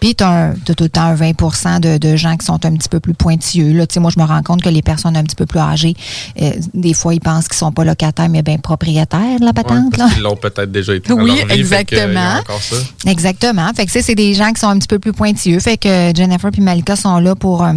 [0.00, 2.88] Puis, tu as, tout le temps un 20% de, de gens qui sont un petit
[2.88, 3.72] peu plus pointilleux.
[3.72, 3.86] Là.
[3.86, 5.94] Tu sais, Moi, je me rends compte que les personnes un petit peu plus âgées,
[6.42, 9.52] euh, des fois, ils pensent qu'ils sont pas locataires, mais bien propriétaires de la Ouais,
[9.52, 9.96] patente.
[9.96, 10.08] là.
[10.12, 12.58] qu'ils l'ont peut-être déjà été dans Oui, leur vie, fait que, euh, exactement.
[12.60, 12.76] ça.
[13.10, 13.70] Exactement.
[13.74, 15.60] Fait que ça, c'est des gens qui sont un petit peu plus pointilleux.
[15.60, 17.72] Fait que Jennifer et Malika sont là pour euh,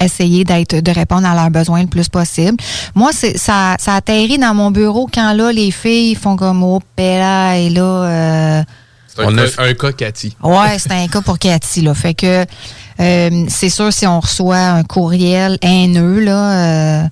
[0.00, 2.56] essayer d'être de répondre à leurs besoins le plus possible.
[2.94, 6.80] Moi, c'est ça, ça atterrit dans mon bureau quand là, les filles font comme oh
[6.98, 8.64] là et là.
[9.14, 10.36] C'est un, On a- cas, un cas Cathy.
[10.42, 11.92] Ouais, c'est un cas pour Cathy, là.
[11.94, 12.44] Fait que
[13.00, 17.02] euh, c'est sûr, si on reçoit un courriel haineux, là, euh,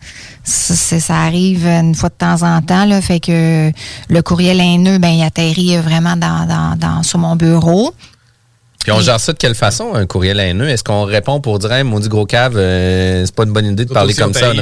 [0.44, 3.00] ça, c'est- ça arrive une fois de temps en temps, là.
[3.02, 3.70] Fait que
[4.08, 7.92] le courriel haineux, ben, il atterrit vraiment dans, dans, dans, sur mon bureau.
[8.82, 10.66] Puis on gère ça de quelle façon, un courriel haineux?
[10.68, 13.84] Est-ce qu'on répond pour dire, hey, maudit gros cave, euh, c'est pas une bonne idée
[13.84, 14.52] de parler comme ça?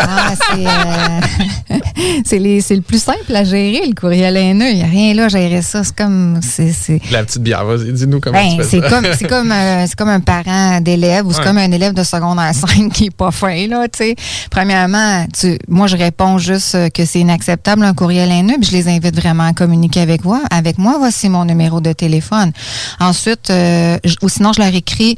[0.00, 1.78] Ah, c'est euh,
[2.26, 4.68] c'est les- c'est le plus simple à gérer, le courriel haineux.
[4.68, 5.84] Il n'y a rien là à gérer ça.
[5.84, 6.40] C'est comme.
[6.42, 8.88] c'est c'est- La petite bière, vas-y, dis-nous comment Ben, tu fais c'est ça.
[8.88, 11.44] comme c'est comme euh, c'est comme un parent d'élève ou c'est Ouais.
[11.44, 14.16] comme un élève de secondaire 5 qui est pas fin là, tu sais.
[14.50, 18.76] Premièrement, tu moi je réponds juste euh, que c'est inacceptable un courriel haineux, puis je
[18.76, 20.40] les invite vraiment à communiquer avec moi.
[20.50, 22.50] Avec moi, voici mon numéro de téléphone.
[22.98, 25.16] Ensuite euh, ou sinon je leur écris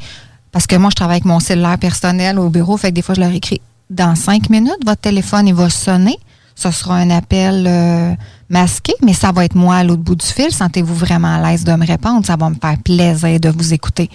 [0.52, 3.14] parce que moi je travaille avec mon cellulaire personnel au bureau, fait que des fois
[3.14, 6.18] je leur écris dans cinq minutes votre téléphone il va sonner.
[6.56, 8.14] Ce sera un appel euh,
[8.48, 10.52] masqué, mais ça va être moi à l'autre bout du fil.
[10.52, 12.24] Sentez-vous vraiment à l'aise de me répondre?
[12.24, 14.08] Ça va me faire plaisir de vous écouter.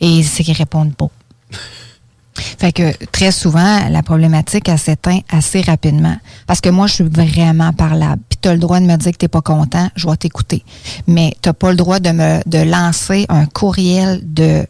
[0.00, 1.08] Et c'est qu'ils répondent pas.
[2.34, 6.16] Fait que très souvent, la problématique, elle s'éteint assez rapidement.
[6.46, 8.22] Parce que moi, je suis vraiment parlable.
[8.28, 10.64] Puis tu as le droit de me dire que tu pas content, je vais t'écouter.
[11.06, 14.66] Mais tu pas le droit de me de lancer un courriel de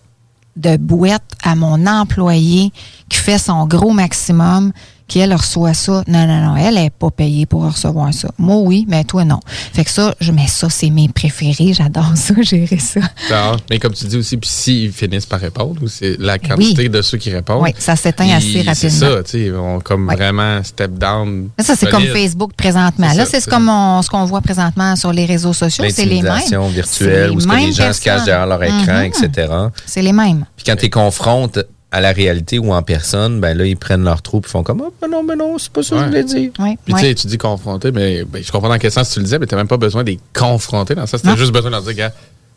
[0.56, 2.72] de bouette à mon employé
[3.08, 4.72] qui fait son gros maximum,
[5.12, 6.02] qui elle reçoit ça.
[6.08, 8.30] Non, non, non, elle est pas payée pour recevoir ça.
[8.38, 9.40] Moi, oui, mais toi, non.
[9.74, 11.74] Fait que ça, je mets ça, c'est mes préférés.
[11.74, 13.00] J'adore ça, gérer ça.
[13.30, 16.88] Ah, Mais comme tu dis aussi, puis s'ils finissent par répondre, ou c'est la quantité
[16.88, 17.62] de ceux qui répondent.
[17.62, 18.74] Oui, ça s'éteint assez rapidement.
[18.74, 21.50] C'est ça, tu sais, ils vont comme vraiment step down.
[21.58, 22.06] Mais Ça, c'est comme.
[22.06, 23.12] Facebook présentement.
[23.12, 25.84] Là, c'est c'est comme on- ce qu'on voit présentement sur les réseaux sociaux.
[25.90, 26.40] C'est les mêmes.
[26.70, 29.04] Virtuelle, les où les mêmes gens se cachent derrière leur écran, Mhm.
[29.26, 29.52] etc.
[29.84, 30.46] C'est les mêmes.
[30.56, 31.58] Puis quand tu confrontes
[31.92, 34.80] à la réalité ou en personne, ben là, ils prennent leur trou et font comme,
[34.80, 36.08] oh, ben non, ben non, c'est pas ça que je Ouais.
[36.08, 36.50] voulais dire.
[36.58, 39.18] Oui, Puis tu sais, tu dis confronter, mais ben, je comprends dans quel sens tu
[39.18, 41.18] le disais, mais tu n'as même pas besoin de les confronter dans ça.
[41.18, 41.34] Tu Non.
[41.34, 42.12] as juste besoin de leur dire, gars,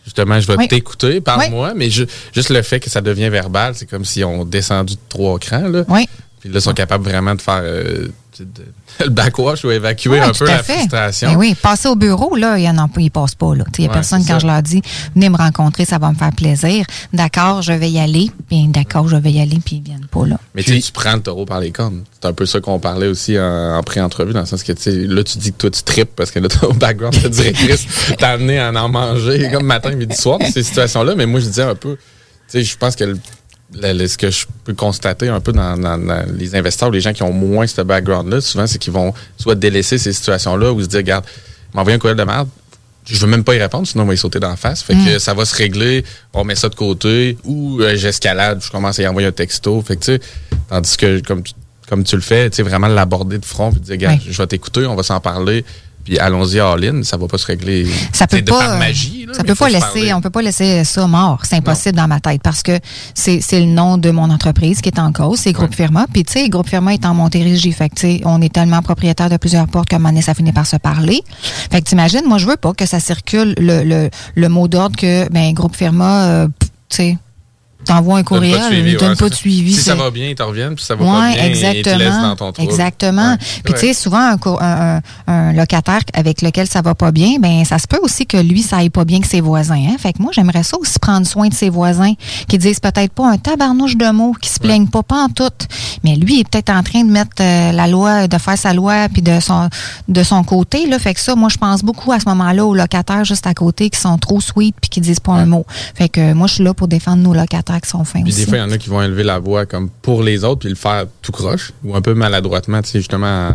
[0.05, 0.67] justement, je vais Oui.
[0.69, 4.45] t'écouter, parle-moi, mais ju- juste le fait que ça devient verbal, c'est comme si on
[4.45, 5.67] descendu de trois crans.
[5.67, 5.83] Là.
[5.89, 6.07] Oui.
[6.39, 8.07] Puis là, ils sont capables vraiment de faire euh,
[9.03, 10.73] le backwash ou évacuer Oui, un peu la fait.
[10.73, 11.29] frustration.
[11.31, 13.63] Ben oui, passer au bureau, là, il y en a pas, ils passent pas, là.
[13.77, 14.39] Il n'y a Ouais, personne, quand ça.
[14.39, 14.81] je leur dis,
[15.15, 16.85] venez me rencontrer, ça va me faire plaisir.
[17.13, 18.31] D'accord, je vais y aller.
[18.49, 20.37] Puis d'accord, je vais y aller, puis ils viennent pas, là.
[20.53, 22.03] Mais tu sais, tu prends le taureau par les cornes.
[22.21, 24.81] C'est un peu ça qu'on parlait aussi en, en pré-entrevue, dans le sens que tu
[24.81, 27.85] sais, là, tu dis que toi, tu tripes parce que là, ton background de directrice
[28.17, 31.15] t'a amené à en manger comme matin, midi, soir, ces situations-là.
[31.15, 32.01] Mais moi, je disais un peu, tu
[32.47, 33.19] sais, je pense que le-
[33.73, 37.13] ce que je peux constater un peu dans, dans- dans les investisseurs ou les gens
[37.13, 40.87] qui ont moins ce background-là, souvent, c'est qu'ils vont soit délaisser ces situations-là ou se
[40.87, 41.25] dire, regarde,
[41.73, 42.47] m'envoyer un courriel de merde,
[43.05, 44.81] je veux même pas y répondre, sinon on va y sauter d'en face.
[44.81, 46.03] Fait que ça va se régler,
[46.33, 49.81] on met ça de côté, ou euh, j'escalade, je commence à y envoyer un texto.
[49.81, 50.19] Fait que
[50.69, 51.53] tandis que comme tu,
[51.87, 54.19] comme tu le fais, tu sais, vraiment l'aborder de front, puis dire, Oui.
[54.27, 55.63] je vais t'écouter, on va s'en parler,
[56.05, 57.87] puis allons-y all-in, ça va pas se régler.
[58.13, 59.25] ça peut de pas par magie.
[59.25, 61.41] là, ça peut pas se laisser on peut pas laisser ça mort.
[61.43, 62.79] C'est impossible dans ma tête parce que
[63.15, 66.05] c'est c'est le nom de mon entreprise qui est en cause c'est Groupe Firma.
[66.13, 67.71] Puis tu sais Groupe Firma est en Montérégie.
[67.71, 70.21] Fait que tu sais on est tellement propriétaire de plusieurs portes qu'à un moment donné
[70.21, 71.21] ça finit par se parler.
[71.71, 74.95] Fait que t'imagines moi je veux pas que ça circule le le, le mot d'ordre
[74.95, 76.47] que ben Groupe Firma euh,
[76.87, 77.17] tu sais
[77.85, 80.11] t'envoies un Donne pas de courriel suivi, donne ouais, pas de suivi Si ça va
[80.11, 81.97] bien, ils te reviennent, puis ça va Ouais, pas bien, ils te exactement.
[81.97, 82.69] laissent dans ton trouble.
[82.69, 83.31] Exactement.
[83.31, 84.35] Ouais, Puis tu sais, souvent
[85.27, 88.61] un, locataire avec lequel ça va pas bien, ben ça se peut aussi que lui
[88.61, 89.75] ça aille pas bien que ses voisins.
[89.75, 89.95] Hein?
[89.99, 92.13] Fait que moi j'aimerais ça aussi prendre soin de ses voisins,
[92.47, 95.43] qui disent peut-être pas un tabarnouche de mots, qui se plaignent pas pas en tout,
[96.03, 98.73] mais lui il est peut-être en train de mettre euh, la loi, de faire sa
[98.73, 99.69] loi, puis de son
[100.07, 100.99] de son côté là.
[100.99, 103.89] Fait que ça, moi je pense beaucoup à ce moment-là aux locataires juste à côté
[103.89, 105.65] qui sont trop sweet puis qui disent pas un mot.
[105.95, 108.41] Fait que moi je suis là pour défendre nos locataires qui sont fins Puis aussi.
[108.41, 110.59] des fois, il y en a qui vont élever la voix comme pour les autres,
[110.61, 113.53] puis le faire tout croche, ou un peu maladroitement, tu sais, justement,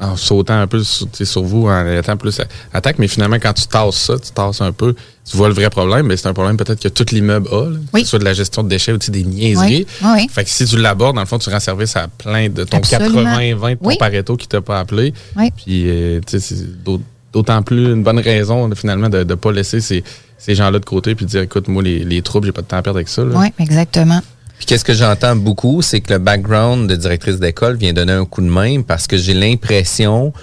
[0.00, 2.98] en, en sautant un peu sur, sur vous, en étant plus à- attaque.
[2.98, 4.94] Mais finalement, quand tu tasses ça, tu tasses un peu,
[5.28, 7.76] tu vois le vrai problème, mais c'est un problème peut-être que tout l'immeuble a, là,
[7.92, 9.86] que ce soit de la gestion de déchets ou des niaiseries.
[10.02, 10.28] Oui, oui.
[10.30, 12.76] Fait que si tu l'abordes, dans le fond, tu rends service à plein de ton
[12.78, 13.22] Absolument.
[13.36, 13.96] 80-20 de ton.
[13.96, 15.14] Pareto qui t'a pas appelé.
[15.56, 17.00] Puis, euh, tu sais, c'est d'aut-
[17.32, 20.04] d'autant plus une bonne raison, finalement, de ne pas laisser ces,
[20.44, 22.76] ces gens-là de côté puis dire, écoute, moi, les, les troubles, j'ai pas de temps
[22.76, 23.24] à perdre avec ça.
[23.24, 23.34] là.
[23.34, 24.20] Oui, exactement.
[24.58, 28.26] Puis qu'est-ce que j'entends beaucoup, c'est que le background de directrice d'école vient donner un
[28.26, 30.34] coup de main parce que j'ai l'impression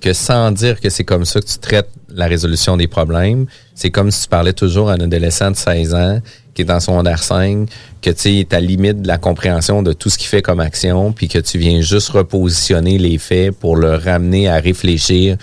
[0.00, 3.44] que sans dire que c'est comme ça que tu traites la résolution des problèmes,
[3.74, 6.20] c'est comme si tu parlais toujours à un adolescent de 16 ans
[6.54, 7.68] qui est en secondaire 5,
[8.00, 10.42] que tu sais, est à la limite de la compréhension de tout ce qu'il fait
[10.42, 15.36] comme action, puis que tu viens juste repositionner les faits pour le ramener à réfléchir,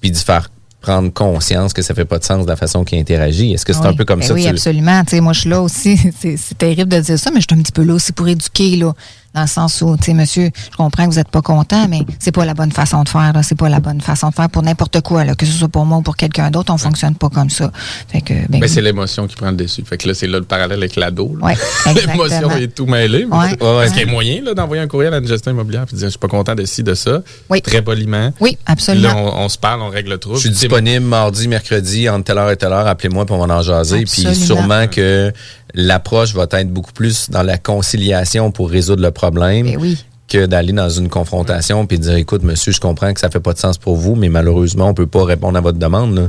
[0.00, 0.48] puis d'y faire
[0.80, 3.52] prendre conscience que ça fait pas de sens de la façon qu'il interagit.
[3.52, 3.86] Est-ce que c'est Oui.
[3.88, 4.34] un peu comme Ben ça?
[4.34, 5.02] Oui, tu- absolument.
[5.04, 5.98] Tu sais, moi, je suis là aussi.
[6.20, 8.26] C'est c'est terrible de dire ça, mais je suis un petit peu là aussi pour
[8.28, 8.94] éduquer, là.
[9.34, 12.00] Dans le sens où, tu sais, monsieur, je comprends que vous n'êtes pas content, mais
[12.18, 13.42] c'est pas la bonne façon de faire, là.
[13.44, 15.36] C'est pas la bonne façon de faire pour n'importe quoi, là.
[15.36, 17.70] Que ce soit pour moi ou pour quelqu'un d'autre, on fonctionne pas comme ça.
[18.08, 19.84] Fait que, ben, Ben, c'est l'émotion qui prend le dessus.
[19.86, 21.36] Fait que là, c'est là le parallèle avec l'ado.
[21.40, 21.54] Ouais.
[21.94, 23.26] L'émotion est tout mêlée.
[23.30, 23.84] mais- Ouais.
[23.84, 25.96] Est-ce qu'il y a moyen là, d'envoyer un courriel à une gestion immobilière et de
[25.96, 27.22] dire je suis pas content de ci, de ça?
[27.48, 27.62] Oui.
[27.62, 28.32] Très poliment.
[28.40, 29.08] Oui, absolument.
[29.08, 30.36] Là, on, on se parle, on règle le trouble.
[30.36, 32.88] Je suis disponible mardi, mercredi, entre telle heure et telle heure.
[32.88, 34.04] Appelez-moi pour m'en en jaser.
[34.06, 35.32] Puis sûrement que
[35.72, 40.04] l'approche va être beaucoup plus dans la conciliation pour résoudre le problème Ben oui.
[40.28, 43.40] que d'aller dans une confrontation puis de dire écoute, monsieur, je comprends que ça fait
[43.40, 46.14] pas de sens pour vous, mais malheureusement, on peut pas répondre à votre demande.
[46.14, 46.28] là.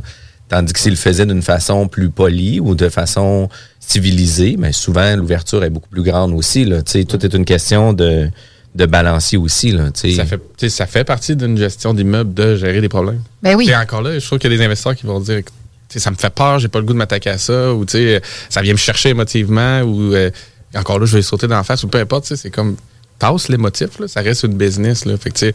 [0.50, 3.48] Tandis que s'il le faisait d'une façon plus polie ou de façon
[3.80, 6.66] civilisée, mais souvent l'ouverture est beaucoup plus grande aussi.
[6.66, 6.82] Là.
[6.82, 8.30] Tu sais, Tout est une question de,
[8.76, 9.72] de balancier aussi.
[9.72, 10.16] Là, tu sais.
[10.16, 13.22] Ça fait, ça fait partie d'une gestion d'immeuble de gérer des problèmes.
[13.42, 13.74] Ben oui.
[13.74, 15.42] Encore là, je trouve qu'il y a des investisseurs qui vont dire
[16.00, 18.22] ça me fait peur, j'ai pas le goût de m'attaquer à ça, ou tu sais,
[18.50, 20.30] ça vient me chercher émotivement, ou euh,
[20.76, 22.76] encore là, je vais sauter d'en face, ou peu importe, c'est comme
[23.20, 25.06] tasse l'émotif, là, ça reste une business.
[25.06, 25.54] Là, fait que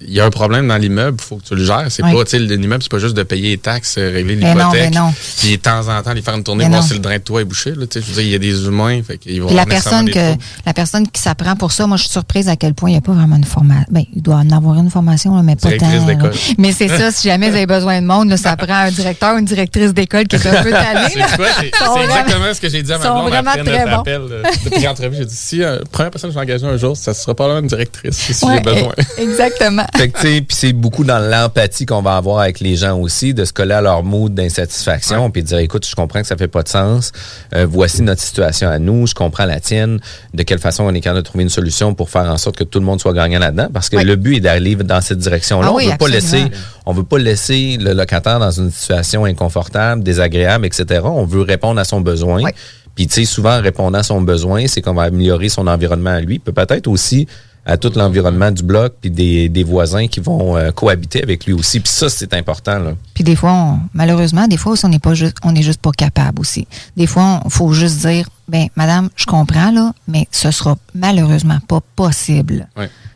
[0.00, 1.86] il y a un problème dans l'immeuble, il faut que tu le gères.
[1.90, 2.12] C'est Oui.
[2.14, 4.94] pas, tu sais, l'immeuble, c'est pas juste de payer les taxes, euh, régler non, l'hypothèque.
[4.94, 5.12] non.
[5.38, 6.86] Puis de temps en temps, aller faire une tournée, Ben voir non.
[6.88, 7.70] si le drain de toit est bouché.
[7.72, 9.66] Là, tu sais, je veux dire, il y a des humains, fait qu'ils vont la
[9.66, 10.34] personne que
[10.66, 12.98] la personne qui s'apprend pour ça, moi je suis surprise à quel point il n'y
[12.98, 13.84] a pas vraiment une formation.
[13.90, 15.76] Ben, il doit en avoir une formation, là, mais pas tant.
[15.76, 16.14] Directrice là.
[16.14, 16.32] d'école.
[16.58, 19.34] Mais c'est ça, si jamais vous avez besoin de monde, là, ça prend un directeur
[19.34, 21.08] ou une directrice d'école qui est un peu tannée.
[21.14, 24.00] C'est Ils exactement ce que j'ai dit à ma blonde après notre bons.
[24.00, 25.16] appel euh, depuis l'entrevue.
[25.18, 27.44] J'ai dit, si euh, première personne que je vais engager un jour, ça sera pas
[27.58, 28.92] une directrice si Ouais, j'ai besoin.
[28.98, 29.86] e- Exactement.
[29.96, 32.98] Fait que, tu sais, puis c'est beaucoup dans l'empathie qu'on va avoir avec les gens
[32.98, 36.26] aussi, de se coller à leur mood d'insatisfaction, puis de dire, écoute, je comprends que
[36.26, 37.10] ça fait pas de sens.
[37.54, 39.98] Euh, voici notre situation à nous, je comprends la tienne.
[40.34, 42.64] De quelle façon on est capable de trouver une solution pour faire en sorte que
[42.64, 44.04] tout le monde soit gagnant là-dedans, parce que Oui.
[44.04, 45.68] le but est d'aller dans cette direction-là.
[45.68, 46.14] Ah on veut pas absolument.
[46.44, 46.50] laisser,
[46.86, 51.00] on veut pas laisser le locataire dans une situation inconfortable, désagréable, etc.
[51.04, 52.42] On veut répondre à son besoin.
[52.44, 52.50] Oui.
[52.94, 56.10] Puis, tu sais, souvent, en répondant à son besoin, c'est qu'on va améliorer son environnement
[56.10, 57.28] à lui, peut peut-être aussi
[57.68, 61.52] à tout l'environnement du bloc, puis des, des voisins qui vont euh, cohabiter avec lui
[61.52, 61.78] aussi.
[61.80, 62.78] Puis ça, c'est important.
[62.78, 62.92] Là.
[63.14, 65.80] Puis des fois, on- malheureusement, des fois aussi, on n'est pas juste, on est juste
[65.80, 66.66] pas capable aussi.
[66.96, 71.58] Des fois, il faut juste dire, ben, madame, je comprends là, mais ce sera malheureusement
[71.68, 72.66] pas possible.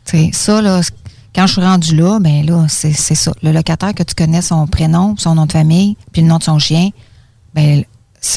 [0.05, 0.81] Tu sais, ça là,
[1.35, 3.31] quand je suis rendu là, ben là, c'est c'est ça.
[3.41, 6.43] Le locataire que tu connais son prénom, son nom de famille, puis le nom de
[6.43, 6.89] son chien,
[7.55, 7.83] ben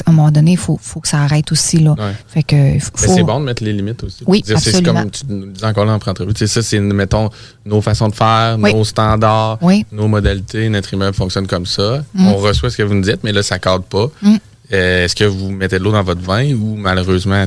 [0.05, 1.91] à un moment donné, il faut, faut que ça arrête aussi là.
[1.97, 2.13] Ouais.
[2.27, 2.91] Fait que faut.
[2.95, 4.23] c'est bon de mettre les limites aussi.
[4.27, 5.01] Oui, Dire, c'est absolument.
[5.01, 6.33] comme tu nous dis encore là en entrevue.
[6.33, 7.29] Tu sais, ça, c'est, mettons,
[7.65, 8.73] nos façons de faire, Oui.
[8.73, 9.85] nos standards, Oui.
[9.91, 10.67] nos modalités.
[10.69, 12.03] Notre immeuble fonctionne comme ça.
[12.13, 12.27] Mm.
[12.27, 14.07] On reçoit ce que vous nous dites, mais là, ça cadre pas.
[14.21, 14.35] Mm.
[14.73, 17.45] Euh, est-ce que vous mettez de l'eau dans votre vin ou malheureusement,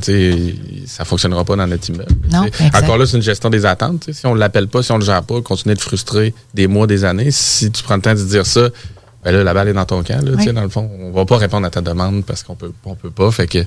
[0.86, 2.11] ça fonctionnera pas dans notre immeuble?
[2.32, 2.47] Non.
[2.74, 4.09] Encore là, c'est une gestion des attentes.
[4.11, 7.05] Si on l'appelle pas, si on le gère pas, continuer de frustrer des mois, des
[7.05, 7.30] années.
[7.30, 8.70] Si tu prends le temps de dire ça,
[9.24, 10.22] ben là, la balle est dans ton camp.
[10.24, 10.38] Là, Oui.
[10.38, 12.72] tu sais, Dans le fond, on va pas répondre à ta demande parce qu'on peut,
[12.84, 13.30] on peut pas.
[13.30, 13.58] Fait que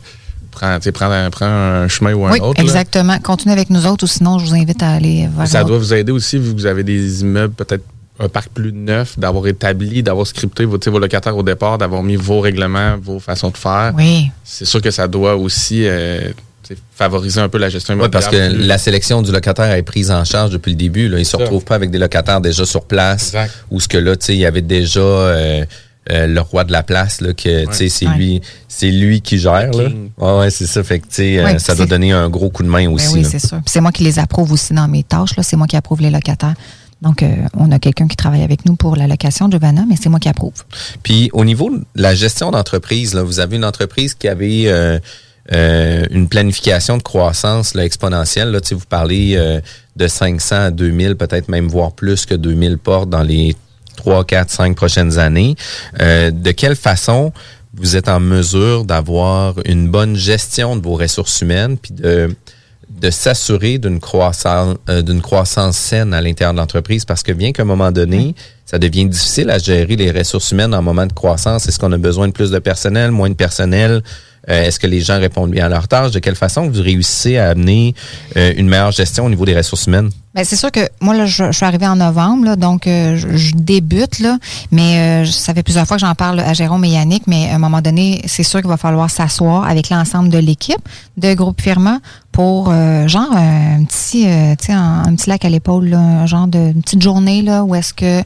[0.52, 2.60] prends, tu sais, prends, un, prends un chemin ou un Oui, autre.
[2.60, 2.64] là.
[2.64, 3.18] exactement.
[3.20, 5.94] Continuez avec nous autres ou sinon, je vous invite à aller vers Ça doit vous
[5.94, 7.84] aider aussi, vu que vous avez des immeubles, peut-être
[8.20, 12.16] un parc plus neuf, d'avoir établi, d'avoir scripté vos, vos locataires au départ, d'avoir mis
[12.16, 13.94] vos règlements, vos façons de faire.
[13.98, 14.30] Oui.
[14.44, 16.32] C'est sûr que ça doit aussi euh,
[16.96, 18.30] favoriser un peu la gestion Oui, immobilière.
[18.30, 21.08] parce que plus- la sélection du locataire est prise en charge depuis le début.
[21.10, 21.18] Là.
[21.18, 23.34] Ils ne se retrouvent pas avec des locataires déjà sur place.
[23.72, 25.66] Ou ce que là, tu sais, il y avait déjà euh,
[26.12, 28.16] euh, le roi de la place, là, que tu sais, c'est Ouais.
[28.18, 29.72] lui, c'est lui qui gère.
[29.72, 29.90] Là.
[30.18, 30.84] Ouais, ouais, c'est ça.
[30.84, 32.94] Fait que tu sais, euh, Ouais, ça doit donner un gros coup de main Ben
[32.94, 33.14] aussi.
[33.14, 33.58] oui, c'est sûr.
[33.58, 35.36] Puis C'est moi qui les approuve aussi dans mes tâches.
[35.38, 35.44] là.
[35.44, 36.56] C'est moi qui approuve les locataires.
[37.02, 40.08] Donc, euh, on a quelqu'un qui travaille avec nous pour la location, Giovanna, mais c'est
[40.10, 40.54] moi qui approuve.
[41.04, 44.68] Puis au niveau de la gestion d'entreprise, là, vous avez une entreprise qui avait
[45.52, 48.52] euh, une planification de croissance là, exponentielle.
[48.52, 49.60] Là, vous parlez euh,
[49.98, 53.56] de 500 à 2000, peut-être même voire plus que 2000 portes dans les
[53.98, 55.56] 3, 4, 5 prochaines années.
[56.02, 57.34] Euh, de quelle façon
[57.74, 62.34] vous êtes en mesure d'avoir une bonne gestion de vos ressources humaines puis de
[63.02, 67.06] de s'assurer d'une croissance d'une croissance saine à l'intérieur de l'entreprise?
[67.06, 68.36] Parce que bien qu'à un moment donné,
[68.66, 71.68] ça devient difficile à gérer les ressources humaines en moment de croissance.
[71.68, 74.04] Est-ce qu'on a besoin de plus de personnel, moins de personnel?
[74.50, 76.12] Euh, Est-ce que les gens répondent bien à leurs tâches?
[76.12, 77.96] De quelle façon vous réussissez à amener
[78.38, 80.10] euh, une meilleure gestion au niveau des ressources humaines?
[80.36, 83.16] Ben, c'est sûr que moi, là, je, je suis arrivée en novembre, là, donc euh,
[83.16, 84.40] je, je débute, là,
[84.72, 87.56] mais euh, ça fait plusieurs fois que j'en parle à Jérôme et Yannick, mais à
[87.56, 90.82] un moment donné, c'est sûr qu'il va falloir s'asseoir avec l'ensemble de l'équipe
[91.18, 92.00] de Groupe Firma
[92.32, 96.58] pour, euh, genre, un petit, euh, un, un petit lac à l'épaule, un genre de
[96.58, 98.24] une petite journée, là, où est-ce que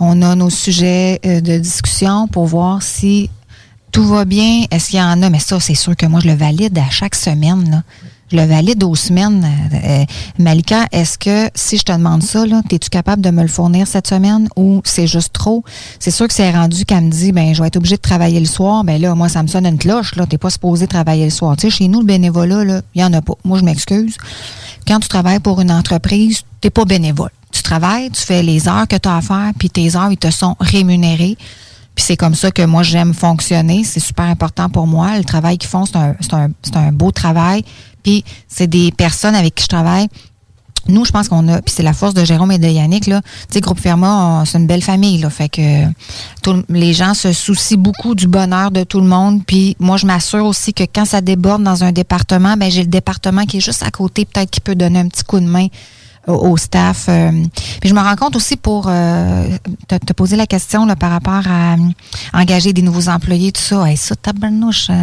[0.00, 3.30] on a nos sujets euh, de discussion pour voir si
[3.94, 6.26] tout va bien, est-ce qu'il y en a, mais ça, c'est sûr que moi, je
[6.26, 7.84] le valide à chaque semaine.
[8.32, 9.46] Je le valide aux semaines.
[9.72, 10.04] Euh, euh,
[10.36, 12.42] Malika, est-ce que si je te demande ça,
[12.72, 15.62] es-tu capable de me le fournir cette semaine ou c'est juste trop?
[16.00, 18.40] C'est sûr que c'est rendu qu'elle me dit, ben, je vais être obligée de travailler
[18.40, 18.82] le soir.
[18.82, 20.26] Ben là, moi, ça me sonne une cloche, là.
[20.26, 21.56] T'es pas supposé travailler le soir.
[21.56, 23.34] Tu sais, chez nous, le bénévolat, il y en a pas.
[23.44, 24.16] Moi, je m'excuse.
[24.88, 27.30] Quand tu travailles pour une entreprise, t'es pas bénévole.
[27.52, 30.16] Tu travailles, tu fais les heures que tu as à faire, puis tes heures, ils
[30.16, 31.38] te sont rémunérés.
[31.94, 33.84] Puis c'est comme ça que moi, j'aime fonctionner.
[33.84, 35.16] C'est super important pour moi.
[35.16, 37.64] Le travail qu'ils font, c'est un, un, un beau travail.
[38.02, 40.08] Puis c'est des personnes avec qui je travaille.
[40.86, 43.22] Nous, je pense qu'on a, puis c'est la force de Jérôme et de Yannick, là.
[43.48, 45.30] Tu sais, Groupe Firma, on- c'est une belle famille, là.
[45.30, 45.86] Fait que
[46.42, 49.42] tout- les gens se soucient beaucoup du bonheur de tout le monde.
[49.46, 52.88] Puis moi, je m'assure aussi que quand ça déborde dans un département, ben j'ai le
[52.88, 55.68] département qui est juste à côté, peut-être qui peut donner un petit coup de main
[56.26, 57.06] au, au staff.
[57.08, 57.30] euh.
[57.80, 59.46] Puis je me rends compte aussi pour euh,
[59.88, 61.76] te, te poser la question là, par rapport à euh,
[62.32, 63.84] engager des nouveaux employés, tout ça.
[63.88, 64.94] Hey, ça, tabarnouche, euh,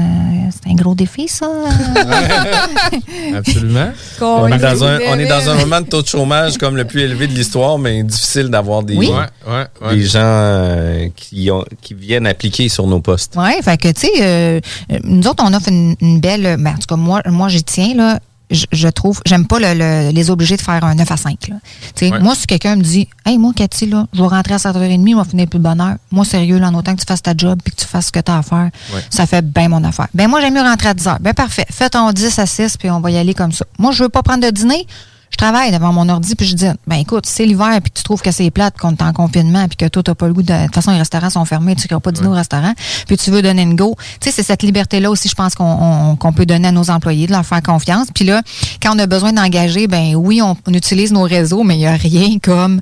[0.52, 1.48] c'est un gros défi, ça.
[3.36, 3.92] Absolument.
[4.22, 6.86] On est, dans un, on est dans un moment de taux de chômage comme le
[6.86, 9.08] plus élevé de l'histoire, mais difficile d'avoir des, Oui.
[9.08, 9.96] Ouais, ouais, ouais.
[9.96, 13.34] des gens euh, qui, ont, qui viennent appliquer sur nos postes.
[13.38, 14.62] Oui, fait que, tu sais,
[15.04, 16.58] nous autres, on offre une, une belle.
[16.60, 18.20] Ben, en tout cas, moi, moi j'y tiens, là.
[18.52, 21.48] Je, je trouve, j'aime pas le, le- les obliger de faire un 9 à 5.
[21.48, 21.56] Là.
[21.96, 22.20] Tu sais, Ouais.
[22.20, 25.18] Moi, si quelqu'un me dit, hey, moi, Cathy, là, je vais rentrer à 7h30, je
[25.18, 25.96] vais finir plus de bonne heure.
[26.12, 28.12] Moi, sérieux, là, en autant que tu fasses ta job puis que tu fasses ce
[28.12, 29.02] que tu as à faire, Ouais.
[29.10, 30.08] ça fait bien mon affaire.
[30.14, 31.18] Ben, moi, j'aime mieux rentrer à 10h.
[31.22, 31.66] Ben, parfait.
[31.72, 33.66] Fais ton 10 à 6 puis on va y aller comme ça.
[33.80, 34.86] Moi, je veux pas prendre de dîner.
[35.32, 38.22] Je travaille devant mon ordi puis je dis ben écoute, c'est l'hiver puis tu trouves
[38.22, 40.52] que c'est plate qu'on est en confinement puis que toi t'as pas le goût de
[40.54, 42.74] de toute façon les restaurants sont fermés, tu iras pas dîner au restaurant,
[43.08, 43.96] puis tu veux donner une go.
[44.20, 46.72] Tu sais c'est cette liberté là aussi je pense qu'on on- qu'on peut donner à
[46.72, 48.08] nos employés de leur faire confiance.
[48.14, 48.42] Puis là
[48.84, 51.88] quand on a besoin d'engager, ben oui, on, on utilise nos réseaux mais il y
[51.88, 52.82] a rien comme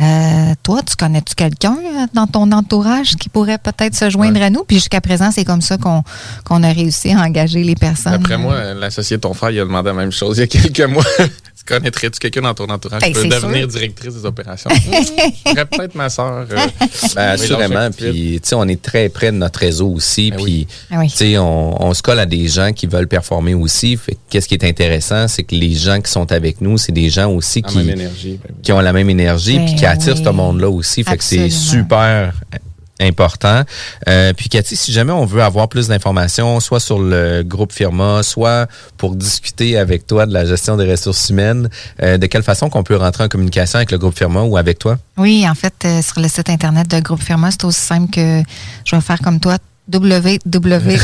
[0.00, 4.48] euh, toi, tu connais-tu quelqu'un euh, dans ton entourage qui pourrait peut-être se joindre à
[4.48, 4.64] nous?
[4.64, 6.02] Puis jusqu'à présent, c'est comme ça qu'on
[6.44, 8.14] qu'on a réussi à engager les personnes.
[8.14, 10.46] Après moi, l'associé de ton frère, il a demandé la même chose il y a
[10.46, 11.04] quelques mois.
[11.66, 13.00] Tu connaîtrais-tu quelqu'un dans ton entourage?
[13.00, 13.68] Ben, qui peut c'est devenir sûr.
[13.68, 14.70] directrice des opérations?
[15.50, 16.46] Mmh, peut-être ma soeur.
[16.50, 16.56] euh,
[17.14, 17.90] Ben, assurément.
[17.90, 20.32] Puis, tu sais, on est très près de notre réseau aussi.
[20.36, 21.08] puis, Ah oui.
[21.10, 23.98] tu sais, on, on se colle à des gens qui veulent performer aussi.
[24.28, 27.30] Qu'est-ce qui est intéressant, c'est que les gens qui sont avec nous, c'est des gens
[27.30, 28.62] aussi qui, même énergie, ben oui.
[28.62, 30.24] qui ont la même énergie Ben puis qui attirent oui.
[30.24, 31.02] ce monde-là aussi.
[31.04, 32.32] Fait que c'est super
[33.00, 33.62] important.
[34.08, 38.22] Euh, puis Cathy, si jamais on veut avoir plus d'informations, soit sur le groupe Firma,
[38.22, 41.68] soit pour discuter avec toi de la gestion des ressources humaines,
[42.02, 44.78] euh, de quelle façon qu'on peut rentrer en communication avec le groupe Firma ou avec
[44.78, 44.98] toi?
[45.16, 48.42] Oui, en fait, euh, sur le site internet de Groupe Firma, c'est aussi simple que
[48.84, 49.56] je vais faire comme toi
[49.92, 50.96] www.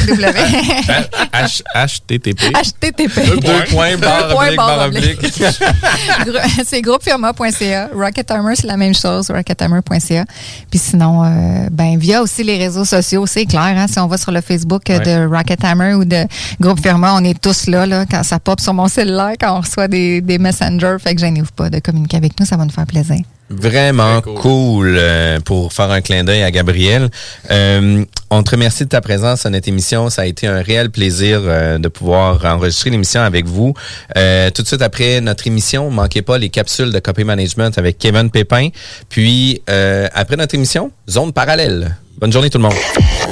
[1.75, 2.53] HTTP.
[2.55, 3.41] HTTP.
[3.41, 4.91] Deux points, barre
[6.65, 7.91] c'est groupefirma.ca.
[7.95, 10.25] Rocket Hammer, c'est la même chose, rockethammer.ca.
[10.71, 13.75] Puis sinon, euh, ben via aussi les réseaux sociaux, c'est clair.
[13.77, 16.25] Hein, si on va sur le Facebook euh, de Rocket Hammer ou de
[16.61, 19.61] Groupe Firma, on est tous là, là quand ça pop sur mon cellulaire, quand on
[19.61, 20.97] reçoit des, des messengers.
[21.03, 23.21] Fait que gênez-vous pas de communiquer avec nous, ça va nous faire plaisir.
[23.49, 27.11] Vraiment cool, euh, pour faire un clin d'œil à Gabriel.
[27.51, 30.11] Euh, on te remercie de ta présence à notre émission.
[30.11, 33.73] Ça a été un réel plaisir euh, de pouvoir enregistrer l'émission avec vous.
[34.17, 37.99] Euh, tout de suite après notre émission, manquez pas les capsules de copy management avec
[37.99, 38.71] Kevin Pépin.
[39.09, 41.97] Puis euh, après notre émission, zone parallèle.
[42.19, 42.75] Bonne journée tout le monde.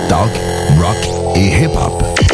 [0.09, 0.31] Talk,
[0.79, 2.34] rock et hip-hop.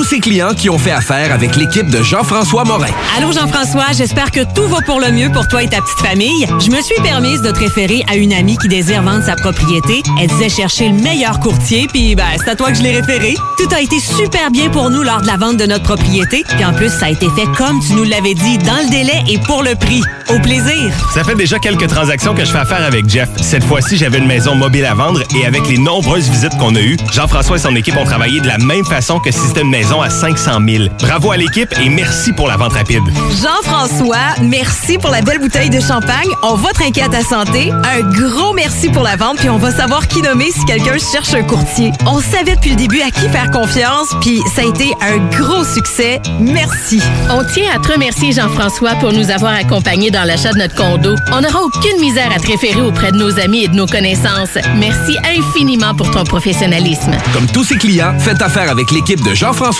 [0.00, 2.88] tous ces clients qui ont fait affaire avec l'équipe de Jean-François Morin.
[3.18, 6.46] Allô Jean-François, j'espère que tout va pour le mieux pour toi et ta petite famille.
[6.58, 10.02] Je me suis permise de te référer à une amie qui désire vendre sa propriété.
[10.18, 13.34] Elle disait chercher le meilleur courtier, puis ben, c'est à toi que je l'ai référé.
[13.58, 16.64] Tout a été super bien pour nous lors de la vente de notre propriété, puis
[16.64, 19.36] en plus, ça a été fait comme tu nous l'avais dit, dans le délai et
[19.36, 20.02] pour le prix.
[20.30, 20.94] Au plaisir!
[21.12, 23.28] Ça fait déjà quelques transactions que je fais affaire avec Jeff.
[23.42, 26.80] Cette fois-ci, j'avais une maison mobile à vendre et avec les nombreuses visites qu'on a
[26.80, 29.70] eues, Jean-François et son équipe ont travaillé de la même façon que si c'était une
[29.70, 30.84] maison à 500 000.
[31.00, 33.02] Bravo à l'équipe et merci pour la vente rapide.
[33.42, 36.28] Jean-François, merci pour la belle bouteille de champagne.
[36.42, 37.72] On va trinquer à ta santé.
[37.72, 41.34] Un gros merci pour la vente, puis on va savoir qui nommer si quelqu'un cherche
[41.34, 41.90] un courtier.
[42.06, 45.64] On savait depuis le début à qui faire confiance, puis ça a été un gros
[45.64, 46.20] succès.
[46.38, 47.02] Merci.
[47.30, 51.16] On tient à te remercier, Jean-François, pour nous avoir accompagnés dans l'achat de notre condo.
[51.32, 54.56] On n'aura aucune misère à te référer auprès de nos amis et de nos connaissances.
[54.76, 57.10] Merci infiniment pour ton professionnalisme.
[57.32, 59.79] Comme tous ses clients, faites affaire avec l'équipe de Jean-François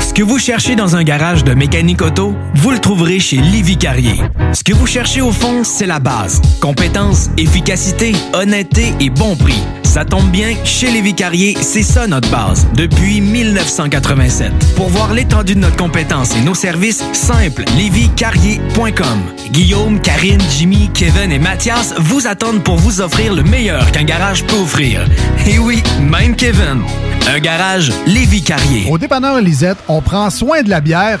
[0.00, 3.76] Ce que vous cherchez dans un garage de mécanique auto, vous le trouverez chez Livy
[3.76, 4.20] Carrier.
[4.52, 6.40] Ce que vous cherchez au fond, c'est la base.
[6.60, 9.62] Compétence, efficacité, honnêteté et bon prix.
[9.96, 14.52] Ça tombe bien, chez Lévi Carrier, c'est ça notre base, depuis 1987.
[14.76, 19.22] Pour voir l'étendue de notre compétence et nos services, simple, lévicarrier.com.
[19.52, 24.44] Guillaume, Karine, Jimmy, Kevin et Mathias vous attendent pour vous offrir le meilleur qu'un garage
[24.44, 25.00] peut offrir.
[25.46, 26.82] Et oui, même Kevin.
[27.26, 28.90] Un garage Lévi Carrier.
[28.90, 31.20] Au dépanneur Lisette, on prend soin de la bière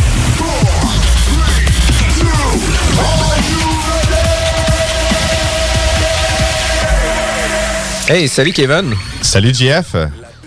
[8.13, 8.93] Hey, salut Kevin.
[9.21, 9.95] Salut JF.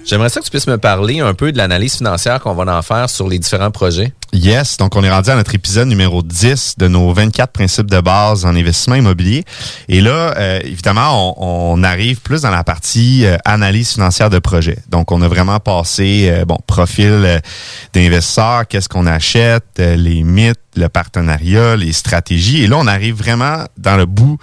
[0.05, 2.83] J'aimerais ça que tu puisses me parler un peu de l'analyse financière qu'on va en
[2.83, 4.13] faire sur les différents projets.
[4.35, 8.01] Yes, donc on est rendu à notre épisode numéro 10 de nos 24 principes de
[8.01, 9.45] base en investissement immobilier.
[9.89, 14.41] Et là, euh, évidemment, on, on, arrive plus dans la partie euh, analyse financière de
[14.41, 14.79] projet.
[14.89, 17.41] Donc, on a vraiment passé, euh, bon, profil
[17.93, 22.63] d'investisseur, qu'est-ce qu'on achète, les mythes, le partenariat, les stratégies.
[22.63, 24.39] Et là, on arrive vraiment dans le bout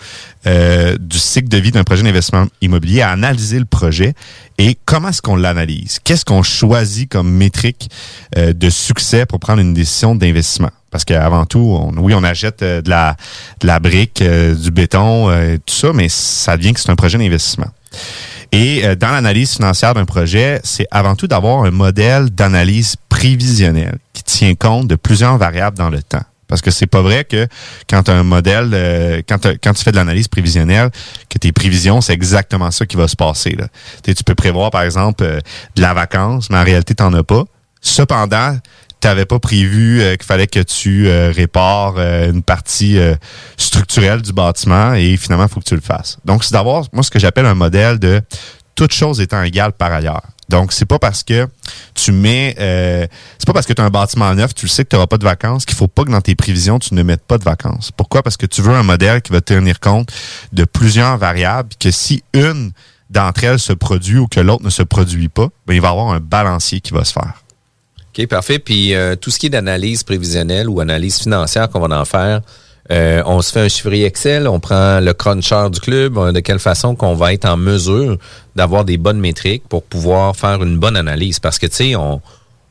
[0.48, 4.14] euh, du cycle de vie d'un projet d'investissement immobilier à analyser le projet
[4.58, 6.00] et comment est-ce qu'on l'analyse?
[6.04, 7.90] Qu'est-ce qu'on choisit comme métrique
[8.38, 9.81] euh, de succès pour prendre une décision
[10.20, 10.70] d'investissement?
[10.90, 13.16] Parce qu'avant tout, on, oui, on achète euh, de, la,
[13.64, 15.30] la brique, du béton,
[15.66, 17.68] tout ça, mais ça vient que c'est un projet d'investissement.
[18.52, 24.24] Et dans l'analyse financière d'un projet, c'est avant tout d'avoir un modèle d'analyse prévisionnelle qui
[24.24, 26.24] tient compte de plusieurs variables dans le temps.
[26.52, 27.48] Parce que c'est pas vrai que
[27.90, 30.90] quand un modèle, euh, quand, quand tu fais de l'analyse prévisionnelle,
[31.30, 33.52] que tes prévisions, c'est exactement ça qui va se passer.
[33.52, 33.68] Là.
[34.04, 35.40] tu peux prévoir, par exemple, euh,
[35.78, 37.46] de la vacance, mais en réalité, tu n'en as pas.
[37.80, 38.58] Cependant,
[39.02, 42.98] tu n'avais pas prévu euh, qu'il fallait que tu répares une partie
[43.58, 46.18] structurelle du bâtiment et finalement, il faut que tu le fasses.
[46.26, 48.22] Donc, c'est d'avoir, moi, ce que j'appelle un modèle de
[48.76, 50.24] toute chose étant égale par ailleurs.
[50.52, 51.48] Donc, c'est pas parce que
[51.94, 54.84] tu mets, euh, c'est pas parce que tu as un bâtiment neuf, tu le sais
[54.84, 57.04] que tu n'auras pas de vacances, qu'il faut pas que dans tes prévisions, tu ne
[57.04, 57.92] mettes pas de vacances.
[57.96, 58.22] Pourquoi?
[58.22, 60.12] Parce que tu veux un modèle qui va tenir compte
[60.52, 62.72] de plusieurs variables, que si une
[63.10, 65.92] d'entre elles se produit ou que l'autre ne se produit pas, ben, il va y
[65.92, 67.44] avoir un balancier qui va se faire.
[68.18, 68.60] OK, parfait.
[68.60, 72.42] Puis euh, tout ce qui est d'analyse prévisionnelle ou analyse financière qu'on va en faire,
[72.92, 76.42] euh, on se fait un chiffrier Excel, on prend le cruncher du club, euh, de
[76.42, 78.18] quelle façon qu'on va être en mesure
[78.56, 81.40] d'avoir des bonnes métriques pour pouvoir faire une bonne analyse.
[81.40, 82.22] Parce que, tu sais, on,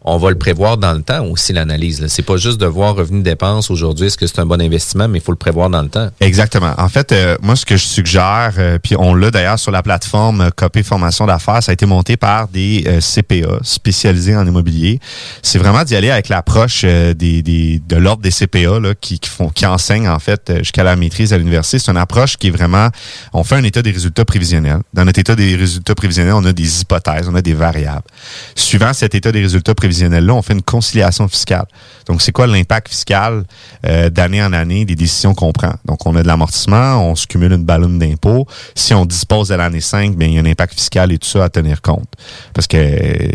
[0.03, 2.07] on va le prévoir dans le temps aussi, l'analyse.
[2.09, 5.19] C'est pas juste de voir revenu dépenses aujourd'hui, est-ce que c'est un bon investissement, mais
[5.19, 6.09] il faut le prévoir dans le temps.
[6.21, 6.73] Exactement.
[6.79, 9.83] En fait, euh, moi, ce que je suggère, euh, puis on l'a d'ailleurs sur la
[9.83, 14.47] plateforme euh, Copé Formation d'affaires, ça a été monté par des euh, CPA spécialisés en
[14.47, 15.01] immobilier.
[15.43, 19.29] C'est vraiment d'y aller avec l'approche des, des, de l'ordre des CPA là, qui, qui,
[19.29, 21.79] font, qui enseignent en fait jusqu'à la maîtrise à l'université.
[21.79, 22.89] C'est une approche qui est vraiment,
[23.33, 24.81] on fait un état des résultats prévisionnels.
[24.95, 28.07] Dans notre état des résultats prévisionnels, on a des hypothèses, on a des variables.
[28.55, 29.90] Suivant cet état des résultats prévisionnels,
[30.31, 31.67] on fait une conciliation fiscale.
[32.07, 33.45] Donc, c'est quoi l'impact fiscal
[33.87, 35.75] euh, d'année en année des décisions qu'on prend?
[35.85, 38.47] Donc, on a de l'amortissement, on se cumule une ballonne d'impôts.
[38.75, 41.29] Si on dispose de l'année 5, bien, il y a un impact fiscal et tout
[41.29, 42.09] ça à tenir compte.
[42.55, 42.79] Parce que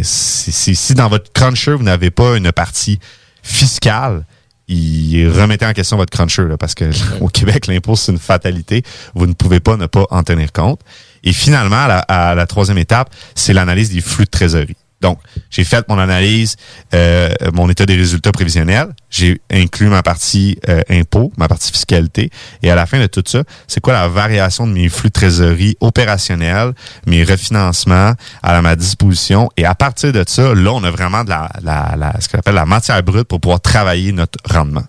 [0.02, 3.00] si, si dans votre cruncher, vous n'avez pas une partie
[3.44, 4.26] fiscale,
[4.68, 6.90] il remettez en question votre cruncher parce que
[7.22, 8.84] au Québec l'impôt c'est une fatalité
[9.14, 10.80] vous ne pouvez pas ne pas en tenir compte
[11.24, 14.76] et finalement à la, à la troisième étape c'est l'analyse des flux de trésorerie
[15.06, 16.56] donc, j'ai fait mon analyse,
[16.94, 18.90] euh, mon état des résultats prévisionnels.
[19.10, 22.32] J'ai inclus ma partie euh, impôt, ma partie fiscalité.
[22.64, 25.14] Et à la fin de tout ça, c'est quoi la variation de mes flux de
[25.14, 26.74] trésorerie opérationnels,
[27.06, 29.50] mes refinancements à ma disposition?
[29.58, 32.40] Et à partir de ça, là, on a vraiment de la, la, la ce qu'on
[32.40, 34.86] appelle la matière brute pour pouvoir travailler notre rendement.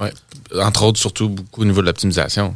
[0.00, 0.08] Oui.
[0.60, 2.54] Entre autres, surtout beaucoup au niveau de l'optimisation.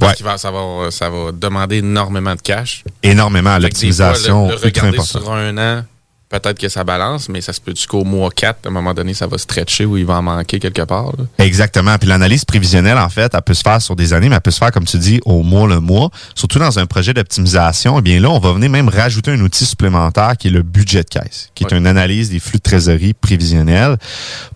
[0.00, 2.82] Parce qu'il va, ça, va, ça va demander énormément de cash.
[3.02, 3.56] Énormément.
[3.58, 4.48] L'optimisation.
[4.48, 5.84] Le, le regarder sur un an,
[6.28, 9.14] peut-être que ça balance, mais ça se peut jusqu'au mois 4, à un moment donné,
[9.14, 11.12] ça va stretcher ou il va en manquer quelque part.
[11.16, 11.24] Là.
[11.38, 11.96] Exactement.
[11.98, 14.50] Puis l'analyse prévisionnelle, en fait, elle peut se faire sur des années, mais elle peut
[14.50, 16.10] se faire, comme tu dis, au mois le mois.
[16.34, 19.64] Surtout dans un projet d'optimisation, eh bien là, on va venir même rajouter un outil
[19.64, 23.14] supplémentaire qui est le budget de caisse, qui est une analyse des flux de trésorerie
[23.14, 23.96] prévisionnels.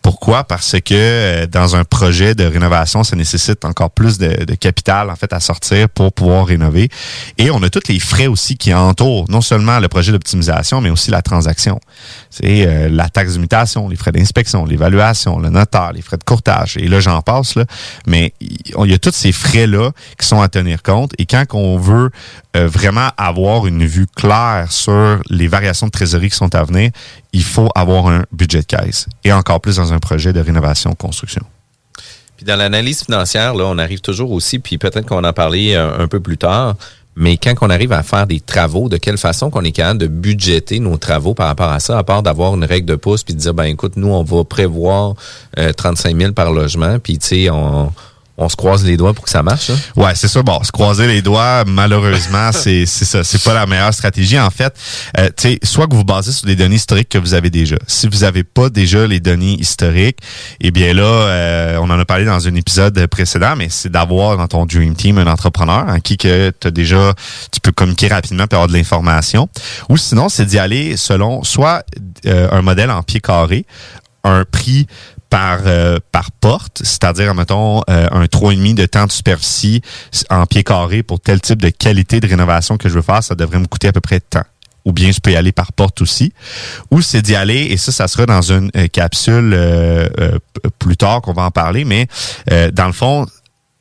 [0.03, 0.45] Pourquoi?
[0.45, 5.11] Parce que euh, dans un projet de rénovation, ça nécessite encore plus de, de, capital,
[5.11, 6.91] en fait, à sortir pour pouvoir rénover.
[7.39, 10.91] Et on a tous les frais aussi qui entourent non seulement le projet d'optimisation, mais
[10.91, 11.61] aussi la transaction
[12.30, 16.76] c'est euh, la taxe d'imitation, les frais d'inspection, l'évaluation, le notaire, les frais de courtage.
[16.76, 17.54] Et là, j'en passe.
[18.06, 21.12] Mais il y a tous ces frais-là qui sont à tenir compte.
[21.18, 22.10] Et quand on veut
[22.56, 26.90] euh, vraiment avoir une vue claire sur les variations de trésorerie qui sont à venir,
[27.32, 29.06] il faut avoir un budget de caisse.
[29.24, 31.42] Et encore plus dans un projet de rénovation-construction.
[32.36, 36.00] Puis dans l'analyse financière, là, on arrive toujours aussi, puis peut-être qu'on en parler un,
[36.00, 36.74] un peu plus tard,
[37.14, 40.06] mais quand on arrive à faire des travaux, de quelle façon qu'on est capable de
[40.06, 43.34] budgéter nos travaux par rapport à ça, à part d'avoir une règle de pouce puis
[43.34, 45.14] de dire ben écoute, nous on va prévoir
[45.58, 47.92] euh, 35 000 par logement, puis tu sais on
[48.39, 49.70] on se croise les doigts pour que ça marche.
[49.70, 49.76] Hein?
[49.97, 50.43] Ouais, c'est ça.
[50.43, 53.24] Bon, se croiser les doigts, malheureusement, c'est c'est ça.
[53.24, 54.39] C'est pas la meilleure stratégie.
[54.39, 54.74] En fait,
[55.18, 57.76] euh, tu sais, soit que vous basez sur des données historiques que vous avez déjà.
[57.87, 60.18] Si vous avez pas déjà les données historiques,
[60.61, 64.37] eh bien là, euh, on en a parlé dans un épisode précédent, mais c'est d'avoir
[64.37, 67.14] dans ton dream team un entrepreneur en qui que tu déjà,
[67.51, 69.49] tu peux communiquer rapidement et avoir de l'information.
[69.89, 71.85] Ou sinon, c'est d'y aller selon soit
[72.26, 73.66] euh, un modèle en pied carré,
[74.24, 74.87] un prix
[75.33, 79.80] par euh, par porte, c'est-à-dire mettons euh, un 3,5 de temps de superficie
[80.28, 83.35] en pied carré pour tel type de qualité de rénovation que je veux faire, ça
[83.35, 84.45] devrait me coûter à peu près temps.
[84.85, 86.35] Ou bien je peux y aller par porte aussi.
[86.91, 90.39] Ou c'est d'y aller, et ça, ça sera dans une euh, capsule euh,
[90.78, 92.09] plus tard qu'on va en parler, mais
[92.72, 93.26] dans le fond,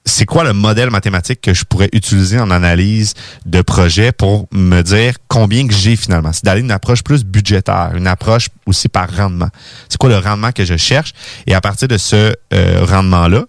[0.06, 3.14] c'est quoi le modèle mathématique que je pourrais utiliser en analyse
[3.46, 6.34] de projet pour me dire combien que j'ai finalement?
[6.34, 9.50] C'est d'aller une approche plus budgétaire, une approche aussi par rendement.
[9.90, 11.14] C'est quoi le rendement que je cherche?
[11.46, 13.46] Et à partir de ce euh, rendement-là,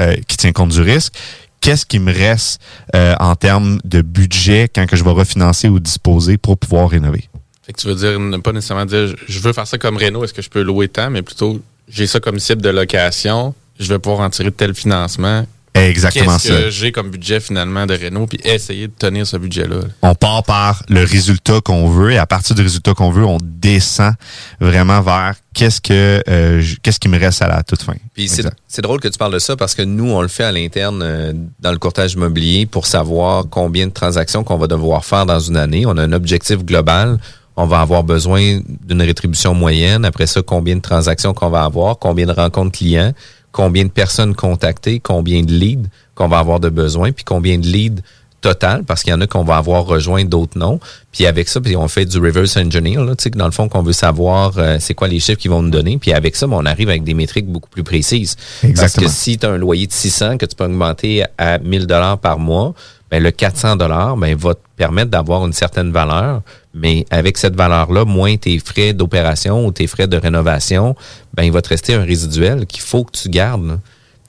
[0.00, 1.12] euh, qui tient compte du risque,
[1.60, 2.60] qu'est-ce qui me reste
[2.94, 7.28] euh, en termes de budget quand que je vais refinancer ou disposer pour pouvoir rénover?
[7.62, 10.24] Fait que tu veux dire, ne pas nécessairement dire, je veux faire ça comme Renault,
[10.24, 13.88] est-ce que je peux louer tant, mais plutôt, j'ai ça comme cible de location, je
[13.88, 18.26] vais pouvoir en tirer tel financement, Exactement Qu'est-ce que j'ai comme budget finalement de Renault,
[18.26, 19.76] puis essayer de tenir ce budget-là?
[20.02, 23.38] On part par le résultat qu'on veut et à partir du résultat qu'on veut, on
[23.40, 24.12] descend
[24.60, 27.94] vraiment vers qu'est-ce que euh, qu'est-ce qui me reste à la toute fin.
[28.14, 30.52] Puis c'est drôle que tu parles de ça parce que nous on le fait à
[30.52, 35.24] l'interne euh, dans le courtage immobilier pour savoir combien de transactions qu'on va devoir faire
[35.24, 35.86] dans une année.
[35.86, 37.18] On a un objectif global.
[37.54, 40.06] On va avoir besoin d'une rétribution moyenne.
[40.06, 43.12] Après ça, combien de transactions qu'on va avoir, combien de rencontres clients
[43.52, 47.66] combien de personnes contactées, combien de leads qu'on va avoir de besoin, puis combien de
[47.66, 48.02] leads
[48.42, 50.80] total, parce qu'il y en a qu'on va avoir rejoint, d'autres non.
[51.12, 53.68] Puis avec ça, puis on fait du reverse engineer, là, tu sais, dans le fond,
[53.68, 55.96] qu'on veut savoir euh, c'est quoi les chiffres qu'ils vont nous donner.
[55.96, 58.36] Puis avec ça, ben, on arrive avec des métriques beaucoup plus précises.
[58.64, 58.74] Exactement.
[58.74, 61.86] Parce que si tu as un loyer de 600 que tu peux augmenter à 1000
[61.86, 62.74] dollars par mois,
[63.10, 66.42] ben, le 400 dollars ben, va te permettre d'avoir une certaine valeur,
[66.74, 70.94] mais avec cette valeur-là, moins tes frais d'opération ou tes frais de rénovation,
[71.34, 73.78] ben, il va te rester un résiduel qu'il faut que tu gardes.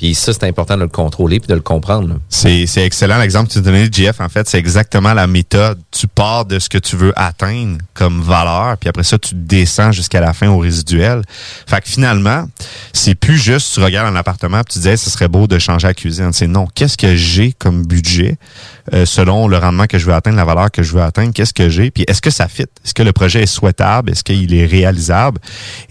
[0.03, 2.19] Puis ça, c'est important de le contrôler puis de le comprendre.
[2.27, 4.19] C'est excellent l'exemple que tu donnais, JF.
[4.19, 5.79] En fait, c'est exactement la méthode.
[5.91, 9.93] Tu pars de ce que tu veux atteindre comme valeur, puis après ça, tu descends
[9.93, 11.21] jusqu'à la fin au résiduel.
[11.65, 12.49] Fait que finalement,
[12.91, 15.87] c'est plus juste tu regardes un appartement puis tu dis, ce serait beau de changer
[15.87, 16.33] la cuisine.
[16.33, 18.35] C'est non, qu'est-ce que j'ai comme budget
[18.93, 21.53] euh, selon le rendement que je veux atteindre, la valeur que je veux atteindre, qu'est-ce
[21.53, 22.63] que j'ai, puis est-ce que ça fit?
[22.83, 24.11] Est-ce que le projet est souhaitable?
[24.11, 25.39] Est-ce qu'il est réalisable?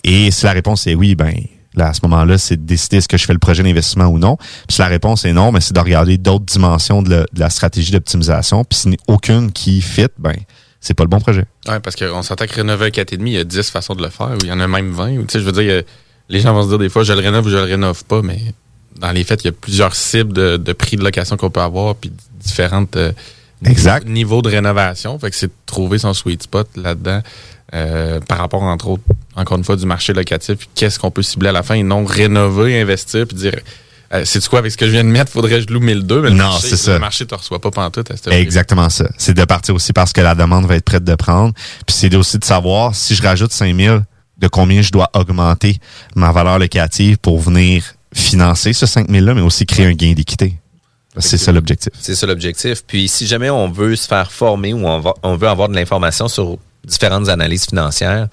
[0.04, 1.32] Et si la réponse est oui, ben
[1.74, 4.18] Là, à ce moment-là, c'est de décider est-ce que je fais le projet d'investissement ou
[4.18, 4.36] non.
[4.36, 7.40] Puis si la réponse est non, mais c'est de regarder d'autres dimensions de, la- de
[7.40, 8.64] la stratégie d'optimisation.
[8.64, 10.34] Puis s'il n'y a aucune qui fit, ben
[10.80, 11.44] c'est pas le bon projet.
[11.68, 14.10] Ouais, parce qu'on s'entend que rénover un 4,5, il y a 10 façons de le
[14.10, 15.12] faire, ou il y en a même 20.
[15.18, 15.82] ou, Tu sais, je veux dire,
[16.28, 18.20] les gens vont se dire des fois, je le rénove ou je le rénove pas,
[18.20, 18.38] mais
[18.98, 21.60] dans les faits, il y a plusieurs cibles de, de prix de location qu'on peut
[21.60, 23.12] avoir, puis différentes euh,
[23.64, 24.06] Exact.
[24.08, 25.18] niveaux de rénovation.
[25.18, 27.20] Fait que c'est de trouver son sweet spot là-dedans.
[27.74, 29.02] Euh, par rapport, entre autres,
[29.36, 31.74] encore une fois, du marché locatif, qu'est-ce qu'on peut cibler à la fin?
[31.74, 33.54] Et non rénover, investir, puis dire,
[34.12, 36.20] euh, c'est quoi, avec ce que je viens de mettre, faudrait que je loue 1002,
[36.22, 36.92] mais le Non, marché, c'est ça.
[36.94, 38.38] Le marché te reçoit pas pantoute à.
[38.38, 39.08] Exactement ça.
[39.16, 41.54] C'est de partir aussi parce que la demande va être prête de prendre.
[41.86, 44.02] Puis c'est aussi de savoir si je rajoute 5000,
[44.38, 45.78] de combien je dois augmenter
[46.14, 50.54] ma valeur locative pour venir financer ce 5000-là, mais aussi créer un gain d'équité.
[51.18, 51.92] C'est ça l'objectif.
[52.00, 52.82] C'est ça l'objectif.
[52.86, 55.74] Puis si jamais on veut se faire former ou on, va- on veut avoir de
[55.74, 58.28] l'information sur différentes analyses financières,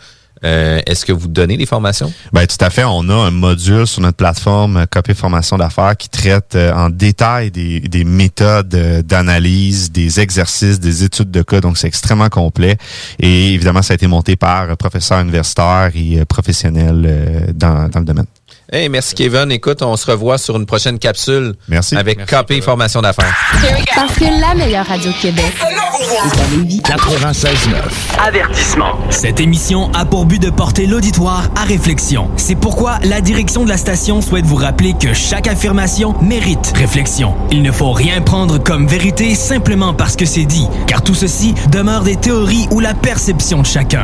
[0.45, 2.14] euh, est-ce que vous donnez des formations?
[2.32, 2.86] Ben tout à fait.
[2.86, 6.89] On a un module sur notre plateforme euh, Copé Formation d'affaires qui traite euh, en
[6.89, 11.60] détail des, des méthodes euh, d'analyse, des exercices, des études de cas.
[11.60, 12.78] Donc c'est extrêmement complet.
[13.20, 18.06] Et évidemment, ça a été monté par euh, professeurs universitaires et professionnels dans, dans le
[18.06, 18.26] domaine.
[18.72, 19.51] Hey, merci Kevin.
[19.51, 21.55] Écoute, on se revoit sur une prochaine capsule.
[21.67, 21.95] Merci.
[21.95, 23.36] Avec KP Formation d'affaires.
[23.95, 26.82] Parce que la meilleure radio de Québec est à Lévis.
[26.82, 27.47] 96.9.
[28.20, 28.93] Avertissement.
[29.09, 32.30] Cette émission a pour but de porter l'auditoire à réflexion.
[32.38, 37.34] C'est pourquoi la direction de la station souhaite vous rappeler que chaque affirmation mérite réflexion.
[37.49, 41.55] Il ne faut rien prendre comme vérité simplement parce que c'est dit, car tout ceci
[41.72, 44.03] demeure des théories ou la perception de chacun.